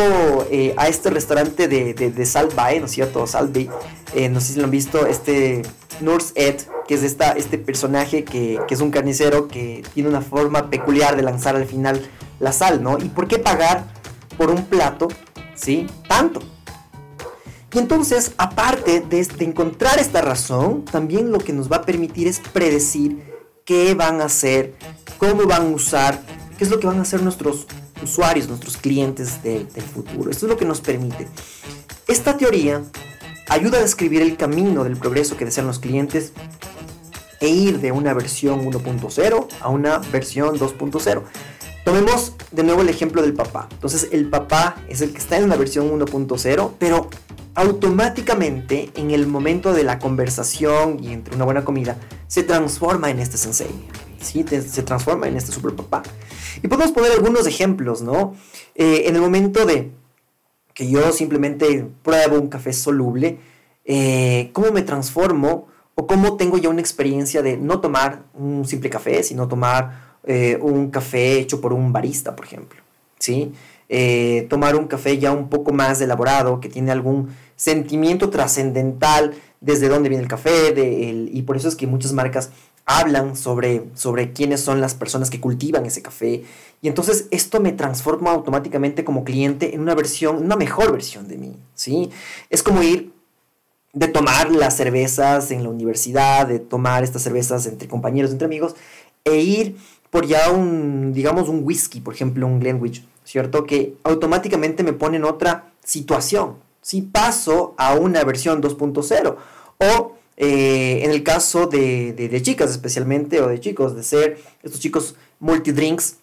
eh, 0.52 0.74
a 0.78 0.88
este 0.88 1.10
restaurante 1.10 1.68
de, 1.68 1.94
de, 1.94 2.12
de 2.12 2.80
¿no 2.80 2.86
es 2.86 2.92
cierto? 2.92 3.26
Eh, 4.14 4.30
no 4.30 4.42
sé 4.42 4.54
si 4.54 4.60
lo 4.60 4.66
han 4.66 4.72
visto, 4.72 5.06
este 5.06 5.62
Nurse 6.02 6.34
Ed, 6.36 6.62
que 6.88 6.96
es 6.96 7.04
esta, 7.04 7.32
este 7.34 7.58
personaje 7.58 8.24
que, 8.24 8.60
que, 8.68 8.74
es 8.74 8.82
un 8.82 8.92
carnicero 8.92 9.48
que 9.48 9.84
tiene 9.94 10.10
una 10.10 10.22
forma 10.22 10.70
peculiar 10.70 11.16
de 11.16 11.24
lanzar 11.24 11.56
al 11.56 11.66
final 11.66 12.02
la 12.40 12.52
sal, 12.52 12.84
¿no? 12.84 12.98
¿Y 12.98 13.10
por 13.10 13.28
qué 13.28 13.40
pagar 13.40 13.86
por 14.38 14.50
un 14.50 14.66
plato, 14.66 15.08
¿sí? 15.56 15.88
Tanto. 16.08 16.42
Y 17.74 17.80
entonces, 17.80 18.32
aparte 18.38 19.02
de, 19.02 19.26
de 19.26 19.46
encontrar 19.46 20.00
esta 20.00 20.22
razón, 20.22 20.86
también 20.86 21.32
lo 21.32 21.40
que 21.40 21.54
nos 21.54 21.72
va 21.72 21.78
a 21.78 21.82
permitir 21.82 22.28
es 22.28 22.40
predecir 22.40 23.22
qué 23.66 23.94
van 23.94 24.22
a 24.22 24.26
hacer, 24.26 24.76
cómo 25.18 25.46
van 25.46 25.64
a 25.64 25.76
usar, 25.76 26.22
qué 26.58 26.64
es 26.64 26.70
lo 26.70 26.80
que 26.80 26.88
van 26.88 27.00
a 27.00 27.02
hacer 27.02 27.22
nuestros 27.22 27.68
usuarios, 28.02 28.48
nuestros 28.48 28.78
clientes 28.78 29.44
del 29.44 29.68
futuro. 29.68 30.32
Esto 30.32 30.46
es 30.46 30.50
lo 30.50 30.58
que 30.58 30.66
nos 30.66 30.82
permite. 30.82 31.28
Esta 32.08 32.38
teoría 32.38 32.84
ayuda 33.50 33.80
a 33.80 33.82
describir 33.82 34.22
el 34.22 34.38
camino 34.38 34.84
del 34.84 34.98
progreso 34.98 35.36
que 35.36 35.46
desean 35.46 35.68
los 35.68 35.80
clientes 35.80 36.32
e 37.40 37.50
ir 37.50 37.80
de 37.80 37.92
una 37.92 38.14
versión 38.14 38.66
1.0 38.66 39.48
a 39.60 39.70
una 39.70 40.00
versión 40.12 40.58
2.0. 40.58 41.24
Tomemos 41.84 42.34
de 42.52 42.64
nuevo 42.64 42.82
el 42.82 42.90
ejemplo 42.90 43.22
del 43.22 43.34
papá. 43.34 43.68
Entonces 43.72 44.10
el 44.12 44.30
papá 44.30 44.76
es 44.90 45.02
el 45.02 45.12
que 45.12 45.20
está 45.20 45.38
en 45.38 45.50
la 45.50 45.56
versión 45.56 45.90
1.0, 45.92 46.72
pero 46.80 47.10
automáticamente 47.58 48.92
en 48.94 49.10
el 49.10 49.26
momento 49.26 49.74
de 49.74 49.84
la 49.84 49.98
conversación 49.98 51.04
y 51.04 51.12
entre 51.12 51.36
una 51.36 51.44
buena 51.44 51.66
comida 51.66 51.98
se 52.28 52.44
transforma 52.44 53.10
en 53.10 53.18
este 53.18 53.38
sensei. 53.38 53.72
¿sí? 54.22 54.46
Se 54.48 54.84
transforma 54.84 55.28
en 55.28 55.38
este 55.38 55.52
super 55.52 55.76
papá. 55.76 56.04
Y 56.62 56.68
podemos 56.68 56.92
poner 56.92 57.12
algunos 57.14 57.48
ejemplos, 57.48 58.04
¿no? 58.04 58.36
Eh, 58.76 59.06
en 59.08 59.16
el 59.16 59.22
momento 59.22 59.66
de 59.66 59.92
que 60.76 60.88
yo 60.88 61.12
simplemente 61.12 61.88
pruebo 62.04 62.40
un 62.40 62.48
café 62.48 62.74
soluble, 62.74 63.40
eh, 63.86 64.52
¿cómo 64.54 64.72
me 64.72 64.84
transformo? 64.84 65.68
O 65.96 66.06
cómo 66.06 66.38
tengo 66.38 66.60
ya 66.60 66.70
una 66.70 66.82
experiencia 66.82 67.42
de 67.42 67.58
no 67.58 67.82
tomar 67.82 68.26
un 68.36 68.66
simple 68.66 68.92
café, 68.92 69.24
sino 69.24 69.48
tomar 69.48 70.20
eh, 70.26 70.60
un 70.62 70.92
café 70.92 71.40
hecho 71.40 71.60
por 71.60 71.74
un 71.74 71.92
barista, 71.92 72.36
por 72.36 72.46
ejemplo. 72.46 72.80
¿Sí? 73.18 73.52
Tomar 74.50 74.76
un 74.76 74.88
café 74.88 75.18
ya 75.18 75.32
un 75.32 75.50
poco 75.50 75.72
más 75.72 76.02
elaborado, 76.02 76.60
que 76.60 76.70
tiene 76.70 76.92
algún 76.92 77.30
sentimiento 77.56 78.30
trascendental 78.30 79.34
desde 79.62 79.90
dónde 79.90 80.10
viene 80.10 80.24
el 80.24 80.30
café, 80.30 80.74
y 81.32 81.42
por 81.44 81.58
eso 81.58 81.68
es 81.68 81.76
que 81.76 81.88
muchas 81.88 82.14
marcas 82.14 82.52
hablan 82.86 83.36
sobre, 83.36 83.84
sobre 83.96 84.32
quiénes 84.32 84.62
son 84.62 84.80
las 84.80 84.96
personas 84.96 85.30
que 85.30 85.42
cultivan 85.42 85.86
ese 85.86 86.02
café. 86.02 86.44
Y 86.82 86.88
entonces 86.88 87.28
esto 87.32 87.60
me 87.60 87.74
transforma 87.74 88.32
automáticamente 88.32 89.04
como 89.04 89.26
cliente 89.26 89.76
en 89.76 89.82
una 89.82 89.94
versión, 89.94 90.38
una 90.38 90.56
mejor 90.56 90.94
versión 90.94 91.28
de 91.28 91.38
mí, 91.38 91.58
¿sí? 91.74 92.12
Es 92.50 92.64
como 92.64 92.82
ir 92.84 93.12
de 93.92 94.08
tomar 94.08 94.52
las 94.52 94.78
cervezas 94.78 95.52
en 95.52 95.64
la 95.64 95.70
universidad, 95.70 96.48
de 96.48 96.60
tomar 96.60 97.04
estas 97.04 97.24
cervezas 97.24 97.66
entre 97.66 97.90
compañeros, 97.90 98.32
entre 98.32 98.46
amigos, 98.46 98.76
e 99.26 99.38
ir 99.38 99.76
por 100.10 100.26
ya 100.26 100.52
un, 100.52 101.12
digamos, 101.14 101.50
un 101.50 101.64
whisky, 101.66 102.00
por 102.00 102.14
ejemplo, 102.14 102.48
un 102.48 102.60
Glenwich, 102.60 103.04
¿cierto? 103.28 103.66
Que 103.66 103.96
automáticamente 104.04 104.84
me 104.84 104.94
pone 104.94 105.18
en 105.18 105.26
otra 105.26 105.74
situación. 105.84 106.56
Si 106.82 107.02
paso 107.02 107.76
a 107.78 107.94
una 107.94 108.24
versión 108.24 108.64
2.0 108.64 109.36
o 109.80 110.16
eh, 110.38 111.02
en 111.04 111.12
el 111.12 111.24
caso 111.24 111.68
de, 111.68 112.40
chicas 112.42 112.72
especialmente, 112.72 113.42
o 113.42 113.50
de 113.50 113.60
chicos, 113.60 113.96
de 113.96 114.04
ser 114.04 114.40
estos 114.64 114.80
chicos 114.80 115.16
multidrinks, 115.40 116.18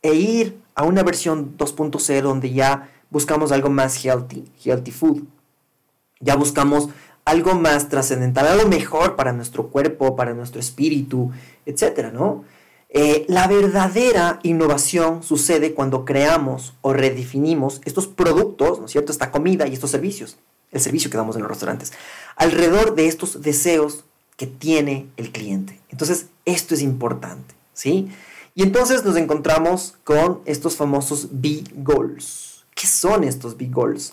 e 0.00 0.14
ir 0.14 0.58
a 0.76 0.84
una 0.84 1.02
versión 1.02 1.58
2.0 1.58 2.22
donde 2.22 2.52
ya 2.52 2.88
buscamos 3.10 3.50
algo 3.50 3.68
más 3.68 4.04
healthy, 4.04 4.44
healthy 4.64 4.92
food. 4.92 5.22
Ya 6.20 6.36
buscamos 6.36 6.88
algo 7.24 7.54
más 7.54 7.88
trascendental, 7.88 8.46
algo 8.46 8.68
mejor 8.68 9.16
para 9.16 9.32
nuestro 9.32 9.70
cuerpo, 9.70 10.14
para 10.14 10.34
nuestro 10.34 10.60
espíritu, 10.60 11.32
etc. 11.66 12.12
¿no? 12.12 12.44
Eh, 12.90 13.26
la 13.28 13.46
verdadera 13.46 14.40
innovación 14.42 15.22
sucede 15.22 15.74
cuando 15.74 16.04
creamos 16.04 16.74
o 16.80 16.92
redefinimos 16.92 17.80
estos 17.84 18.06
productos, 18.06 18.78
¿no 18.78 18.86
es 18.86 18.92
cierto? 18.92 19.12
Esta 19.12 19.30
comida 19.30 19.66
y 19.66 19.74
estos 19.74 19.90
servicios 19.90 20.38
el 20.70 20.80
servicio 20.80 21.10
que 21.10 21.16
damos 21.16 21.36
en 21.36 21.42
los 21.42 21.50
restaurantes, 21.50 21.92
alrededor 22.36 22.94
de 22.94 23.06
estos 23.06 23.42
deseos 23.42 24.04
que 24.36 24.46
tiene 24.46 25.08
el 25.16 25.32
cliente. 25.32 25.80
Entonces, 25.88 26.26
esto 26.44 26.74
es 26.74 26.82
importante, 26.82 27.54
¿sí? 27.72 28.08
Y 28.54 28.62
entonces 28.62 29.04
nos 29.04 29.16
encontramos 29.16 29.94
con 30.04 30.40
estos 30.44 30.76
famosos 30.76 31.28
big 31.30 31.70
goals. 31.82 32.64
¿Qué 32.74 32.86
son 32.86 33.24
estos 33.24 33.56
big 33.56 33.72
goals? 33.72 34.12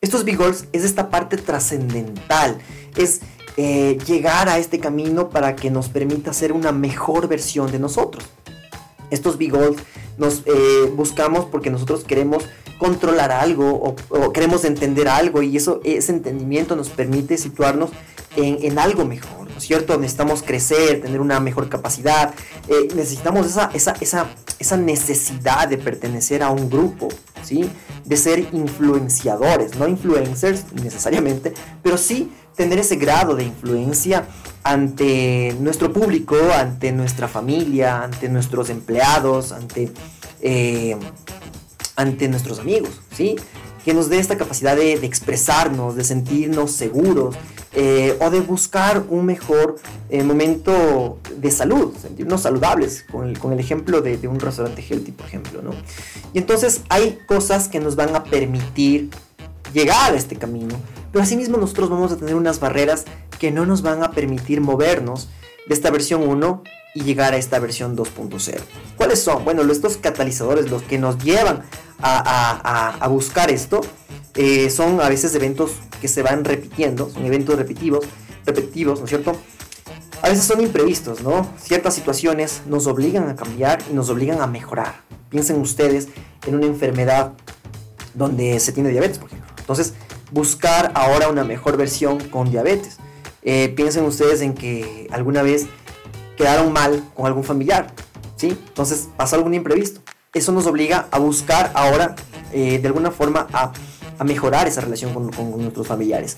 Estos 0.00 0.24
big 0.24 0.36
goals 0.36 0.66
es 0.72 0.84
esta 0.84 1.10
parte 1.10 1.36
trascendental, 1.36 2.58
es 2.96 3.20
eh, 3.56 3.98
llegar 4.06 4.48
a 4.48 4.58
este 4.58 4.80
camino 4.80 5.30
para 5.30 5.54
que 5.54 5.70
nos 5.70 5.88
permita 5.88 6.32
ser 6.32 6.52
una 6.52 6.72
mejor 6.72 7.28
versión 7.28 7.70
de 7.70 7.78
nosotros. 7.78 8.24
Estos 9.10 9.38
big 9.38 9.52
goals 9.52 9.80
nos 10.18 10.42
eh, 10.46 10.90
buscamos 10.94 11.44
porque 11.44 11.70
nosotros 11.70 12.04
queremos 12.04 12.44
controlar 12.78 13.30
algo 13.30 13.96
o, 14.10 14.32
queremos 14.32 14.64
entender 14.64 15.08
algo 15.08 15.42
y 15.42 15.56
eso, 15.56 15.80
ese 15.84 16.12
entendimiento 16.12 16.74
nos 16.74 16.88
permite 16.90 17.38
situarnos 17.38 17.90
en, 18.36 18.76
algo 18.80 19.04
mejor, 19.04 19.48
¿no 19.48 19.56
es 19.56 19.62
cierto? 19.62 19.96
Necesitamos 19.96 20.42
crecer, 20.42 21.00
tener 21.00 21.20
una 21.20 21.38
mejor 21.38 21.68
capacidad, 21.68 22.34
eh, 22.66 22.88
necesitamos 22.96 23.46
esa, 23.46 23.70
esa, 23.72 23.94
esa, 24.00 24.26
esa 24.58 24.76
necesidad 24.76 25.68
de 25.68 25.78
pertenecer 25.78 26.42
a 26.42 26.50
un 26.50 26.68
grupo, 26.68 27.08
¿sí? 27.44 27.70
De 28.04 28.16
ser 28.16 28.48
influenciadores, 28.52 29.76
no 29.76 29.86
influencers 29.86 30.72
necesariamente, 30.72 31.54
pero 31.84 31.96
sí 31.96 32.32
tener 32.56 32.78
ese 32.78 32.96
grado 32.96 33.34
de 33.34 33.44
influencia 33.44 34.26
ante 34.62 35.54
nuestro 35.60 35.92
público, 35.92 36.36
ante 36.56 36.92
nuestra 36.92 37.28
familia, 37.28 38.02
ante 38.02 38.28
nuestros 38.28 38.70
empleados, 38.70 39.52
ante 39.52 39.90
eh, 40.40 40.96
ante 41.96 42.28
nuestros 42.28 42.58
amigos, 42.58 43.00
¿sí? 43.14 43.36
Que 43.84 43.94
nos 43.94 44.08
dé 44.08 44.18
esta 44.18 44.36
capacidad 44.36 44.76
de, 44.76 44.94
expresarnos, 44.94 45.94
de 45.94 46.04
sentirnos 46.04 46.72
seguros 46.72 47.36
eh, 47.72 48.16
o 48.20 48.30
de 48.30 48.40
buscar 48.40 49.04
un 49.08 49.26
mejor 49.26 49.76
eh, 50.10 50.22
momento 50.22 51.18
de 51.36 51.50
salud, 51.50 51.94
sentirnos 52.00 52.42
saludables, 52.42 53.04
con 53.10 53.28
el, 53.28 53.38
con 53.38 53.52
el 53.52 53.60
ejemplo 53.60 54.00
de, 54.00 54.16
de, 54.16 54.28
un 54.28 54.40
restaurante 54.40 54.82
healthy, 54.82 55.12
por 55.12 55.26
ejemplo, 55.26 55.62
¿no? 55.62 55.70
Y 56.32 56.38
entonces 56.38 56.82
hay 56.88 57.18
cosas 57.26 57.68
que 57.68 57.80
nos 57.80 57.96
van 57.96 58.14
a 58.16 58.24
permitir 58.24 59.10
llegar 59.72 60.14
a 60.14 60.16
este 60.16 60.36
camino, 60.36 60.76
pero 61.14 61.22
asimismo 61.22 61.58
nosotros 61.58 61.90
vamos 61.90 62.10
a 62.10 62.16
tener 62.16 62.34
unas 62.34 62.58
barreras 62.58 63.04
que 63.38 63.52
no 63.52 63.64
nos 63.66 63.82
van 63.82 64.02
a 64.02 64.10
permitir 64.10 64.60
movernos 64.60 65.28
de 65.68 65.72
esta 65.72 65.92
versión 65.92 66.28
1 66.28 66.64
y 66.96 67.02
llegar 67.04 67.34
a 67.34 67.36
esta 67.36 67.60
versión 67.60 67.96
2.0. 67.96 68.58
¿Cuáles 68.96 69.22
son? 69.22 69.44
Bueno, 69.44 69.62
estos 69.70 69.96
catalizadores, 69.96 70.72
los 70.72 70.82
que 70.82 70.98
nos 70.98 71.22
llevan 71.22 71.62
a, 72.00 73.06
buscar 73.08 73.52
esto, 73.52 73.80
eh, 74.34 74.70
son 74.70 75.00
a 75.00 75.08
veces 75.08 75.32
eventos 75.36 75.74
que 76.00 76.08
se 76.08 76.22
van 76.22 76.44
repitiendo, 76.44 77.08
son 77.08 77.24
eventos 77.24 77.56
repetitivos, 77.56 78.04
repetitivos, 78.44 78.98
¿no 78.98 79.04
es 79.04 79.10
cierto? 79.10 79.36
A 80.20 80.28
veces 80.28 80.44
son 80.44 80.60
imprevistos, 80.62 81.22
¿no? 81.22 81.48
Ciertas 81.62 81.94
situaciones 81.94 82.62
nos 82.66 82.88
obligan 82.88 83.28
a 83.28 83.36
cambiar 83.36 83.78
y 83.88 83.94
nos 83.94 84.10
obligan 84.10 84.40
a 84.40 84.48
mejorar. 84.48 84.96
Piensen 85.30 85.60
ustedes 85.60 86.08
en 86.44 86.56
una 86.56 86.66
enfermedad 86.66 87.34
donde 88.14 88.58
se 88.58 88.72
tiene 88.72 88.88
diabetes, 88.88 89.18
por 89.18 89.28
ejemplo. 89.28 89.54
Entonces, 89.60 89.94
buscar 90.30 90.92
ahora 90.94 91.28
una 91.28 91.44
mejor 91.44 91.76
versión 91.76 92.18
con 92.18 92.50
diabetes. 92.50 92.98
Eh, 93.42 93.72
piensen 93.76 94.04
ustedes 94.04 94.40
en 94.40 94.54
que 94.54 95.06
alguna 95.10 95.42
vez 95.42 95.66
quedaron 96.36 96.72
mal 96.72 97.04
con 97.14 97.26
algún 97.26 97.44
familiar, 97.44 97.92
¿sí? 98.36 98.56
Entonces 98.68 99.08
pasó 99.16 99.36
algún 99.36 99.54
imprevisto. 99.54 100.00
Eso 100.32 100.50
nos 100.50 100.66
obliga 100.66 101.06
a 101.10 101.18
buscar 101.18 101.70
ahora, 101.74 102.16
eh, 102.52 102.78
de 102.80 102.88
alguna 102.88 103.10
forma, 103.10 103.46
a, 103.52 103.72
mejorar 104.24 104.66
esa 104.66 104.80
relación 104.80 105.12
con, 105.12 105.30
nuestros 105.60 105.86
familiares. 105.86 106.36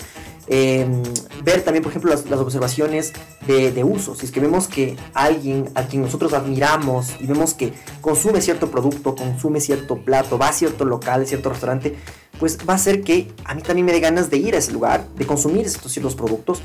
Em, 0.48 1.02
ver 1.44 1.62
también, 1.62 1.82
por 1.82 1.92
ejemplo, 1.92 2.10
las, 2.10 2.24
observaciones 2.40 3.12
de, 3.46 3.70
de, 3.70 3.84
uso. 3.84 4.14
Si 4.14 4.26
es 4.26 4.32
que 4.32 4.40
vemos 4.40 4.66
que 4.66 4.96
alguien 5.14 5.70
a 5.74 5.84
quien 5.84 6.02
nosotros 6.02 6.32
admiramos 6.32 7.14
y 7.20 7.26
vemos 7.26 7.54
que 7.54 7.74
consume 8.00 8.40
cierto 8.40 8.70
producto, 8.70 9.14
consume 9.14 9.60
cierto 9.60 9.98
plato, 9.98 10.38
va 10.38 10.48
a 10.48 10.52
cierto 10.52 10.84
local, 10.84 11.26
cierto 11.26 11.50
restaurante, 11.50 11.96
pues 12.38 12.58
va 12.68 12.74
a 12.74 12.78
ser 12.78 13.02
que 13.02 13.32
a 13.44 13.54
mí 13.54 13.62
también 13.62 13.86
me 13.86 13.92
dé 13.92 14.00
ganas 14.00 14.30
de 14.30 14.36
ir 14.36 14.54
a 14.54 14.58
ese 14.58 14.72
lugar, 14.72 15.06
de 15.16 15.26
consumir 15.26 15.66
estos 15.66 15.92
ciertos 15.92 16.14
productos. 16.14 16.62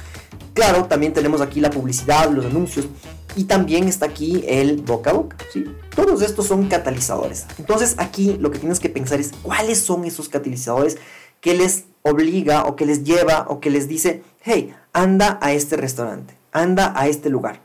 Claro, 0.54 0.86
también 0.86 1.14
tenemos 1.14 1.42
aquí 1.42 1.62
la 1.62 1.70
publicidad, 1.70 2.30
los 2.30 2.46
anuncios, 2.46 2.88
y 3.36 3.46
también 3.46 3.88
está 3.88 4.08
aquí 4.08 4.44
el 4.48 4.82
boca 4.82 5.12
a 5.12 5.14
boca, 5.14 5.38
¿sí? 5.52 5.66
Todos 5.96 6.22
estos 6.22 6.48
son 6.48 6.68
catalizadores. 6.68 7.46
Entonces 7.58 7.96
aquí 7.98 8.38
lo 8.40 8.52
que 8.52 8.60
tienes 8.60 8.80
que 8.80 8.90
pensar 8.90 9.20
es 9.20 9.32
cuáles 9.42 9.80
son 9.80 10.04
esos 10.06 10.28
catalizadores 10.28 10.98
que 11.40 11.54
les 11.54 11.86
obliga 12.04 12.66
o 12.66 12.76
que 12.76 12.86
les 12.86 13.04
lleva 13.04 13.46
o 13.48 13.60
que 13.60 13.70
les 13.70 13.88
dice, 13.88 14.24
hey, 14.42 14.74
anda 14.94 15.40
a 15.42 15.54
este 15.54 15.78
restaurante, 15.78 16.36
anda 16.52 16.94
a 16.96 17.08
este 17.08 17.30
lugar. 17.30 17.62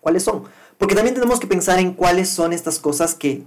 ¿Cuáles 0.00 0.22
son? 0.22 0.44
Porque 0.78 0.94
también 0.94 1.14
tenemos 1.14 1.40
que 1.40 1.46
pensar 1.46 1.78
en 1.78 1.92
cuáles 1.92 2.28
son 2.28 2.52
estas 2.52 2.78
cosas 2.78 3.14
que 3.14 3.42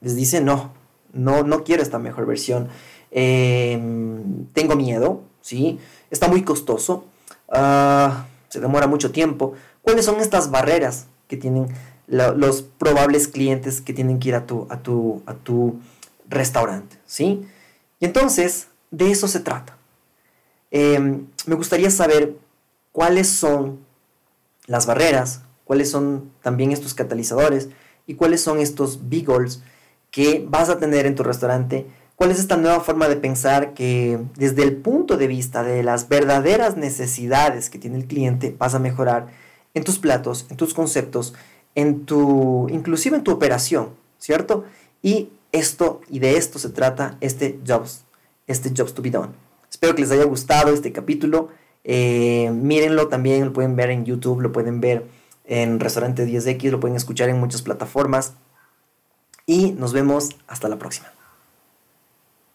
les 0.00 0.14
dicen, 0.14 0.44
no, 0.44 0.72
no, 1.12 1.42
no 1.42 1.64
quiero 1.64 1.82
esta 1.82 1.98
mejor 1.98 2.26
versión, 2.26 2.68
em, 3.10 4.46
tengo 4.52 4.76
miedo, 4.76 5.22
¿sí? 5.40 5.78
Está 6.10 6.28
muy 6.28 6.42
costoso, 6.42 7.04
ah, 7.48 8.26
se 8.48 8.60
demora 8.60 8.86
mucho 8.86 9.10
tiempo, 9.10 9.54
cuáles 9.82 10.04
son 10.04 10.20
estas 10.20 10.50
barreras 10.50 11.06
que 11.28 11.36
tienen 11.36 11.68
los 12.06 12.62
probables 12.62 13.28
clientes 13.28 13.82
que 13.82 13.92
tienen 13.92 14.18
que 14.18 14.30
ir 14.30 14.34
a 14.34 14.46
tu, 14.46 14.66
a 14.70 14.78
tu, 14.78 15.22
a 15.26 15.34
tu 15.34 15.78
restaurante, 16.28 16.96
¿sí? 17.04 17.46
Y 18.00 18.06
entonces, 18.06 18.68
de 18.90 19.10
eso 19.10 19.28
se 19.28 19.40
trata. 19.40 19.76
Em, 20.70 21.26
me 21.46 21.54
gustaría 21.54 21.90
saber 21.90 22.36
cuáles 22.92 23.28
son 23.28 23.80
las 24.66 24.86
barreras, 24.86 25.42
cuáles 25.64 25.90
son 25.90 26.30
también 26.42 26.72
estos 26.72 26.94
catalizadores 26.94 27.68
y 28.06 28.14
cuáles 28.14 28.40
son 28.40 28.58
estos 28.58 29.08
big 29.08 29.26
goals 29.26 29.62
que 30.10 30.44
vas 30.48 30.68
a 30.68 30.78
tener 30.78 31.06
en 31.06 31.14
tu 31.14 31.22
restaurante. 31.22 31.86
¿Cuál 32.18 32.32
es 32.32 32.40
esta 32.40 32.56
nueva 32.56 32.80
forma 32.80 33.06
de 33.06 33.14
pensar 33.14 33.74
que 33.74 34.18
desde 34.34 34.64
el 34.64 34.74
punto 34.74 35.16
de 35.16 35.28
vista 35.28 35.62
de 35.62 35.84
las 35.84 36.08
verdaderas 36.08 36.76
necesidades 36.76 37.70
que 37.70 37.78
tiene 37.78 37.96
el 37.96 38.08
cliente 38.08 38.56
vas 38.58 38.74
a 38.74 38.80
mejorar 38.80 39.28
en 39.72 39.84
tus 39.84 40.00
platos, 40.00 40.44
en 40.50 40.56
tus 40.56 40.74
conceptos, 40.74 41.34
en 41.76 42.06
tu, 42.06 42.66
inclusive 42.70 43.16
en 43.16 43.22
tu 43.22 43.30
operación, 43.30 43.90
¿cierto? 44.18 44.64
Y 45.00 45.28
esto, 45.52 46.00
y 46.08 46.18
de 46.18 46.36
esto 46.36 46.58
se 46.58 46.70
trata 46.70 47.16
este 47.20 47.60
Jobs, 47.64 48.02
este 48.48 48.72
Jobs 48.76 48.94
to 48.94 49.02
be 49.02 49.10
Done. 49.10 49.30
Espero 49.70 49.94
que 49.94 50.02
les 50.02 50.10
haya 50.10 50.24
gustado 50.24 50.72
este 50.72 50.90
capítulo. 50.90 51.50
Eh, 51.84 52.50
mírenlo 52.52 53.06
también, 53.06 53.44
lo 53.44 53.52
pueden 53.52 53.76
ver 53.76 53.90
en 53.90 54.04
YouTube, 54.04 54.40
lo 54.40 54.50
pueden 54.50 54.80
ver 54.80 55.06
en 55.44 55.78
Restaurante 55.78 56.26
10X, 56.26 56.68
lo 56.72 56.80
pueden 56.80 56.96
escuchar 56.96 57.28
en 57.28 57.38
muchas 57.38 57.62
plataformas. 57.62 58.34
Y 59.46 59.70
nos 59.70 59.92
vemos 59.92 60.30
hasta 60.48 60.68
la 60.68 60.80
próxima. 60.80 61.12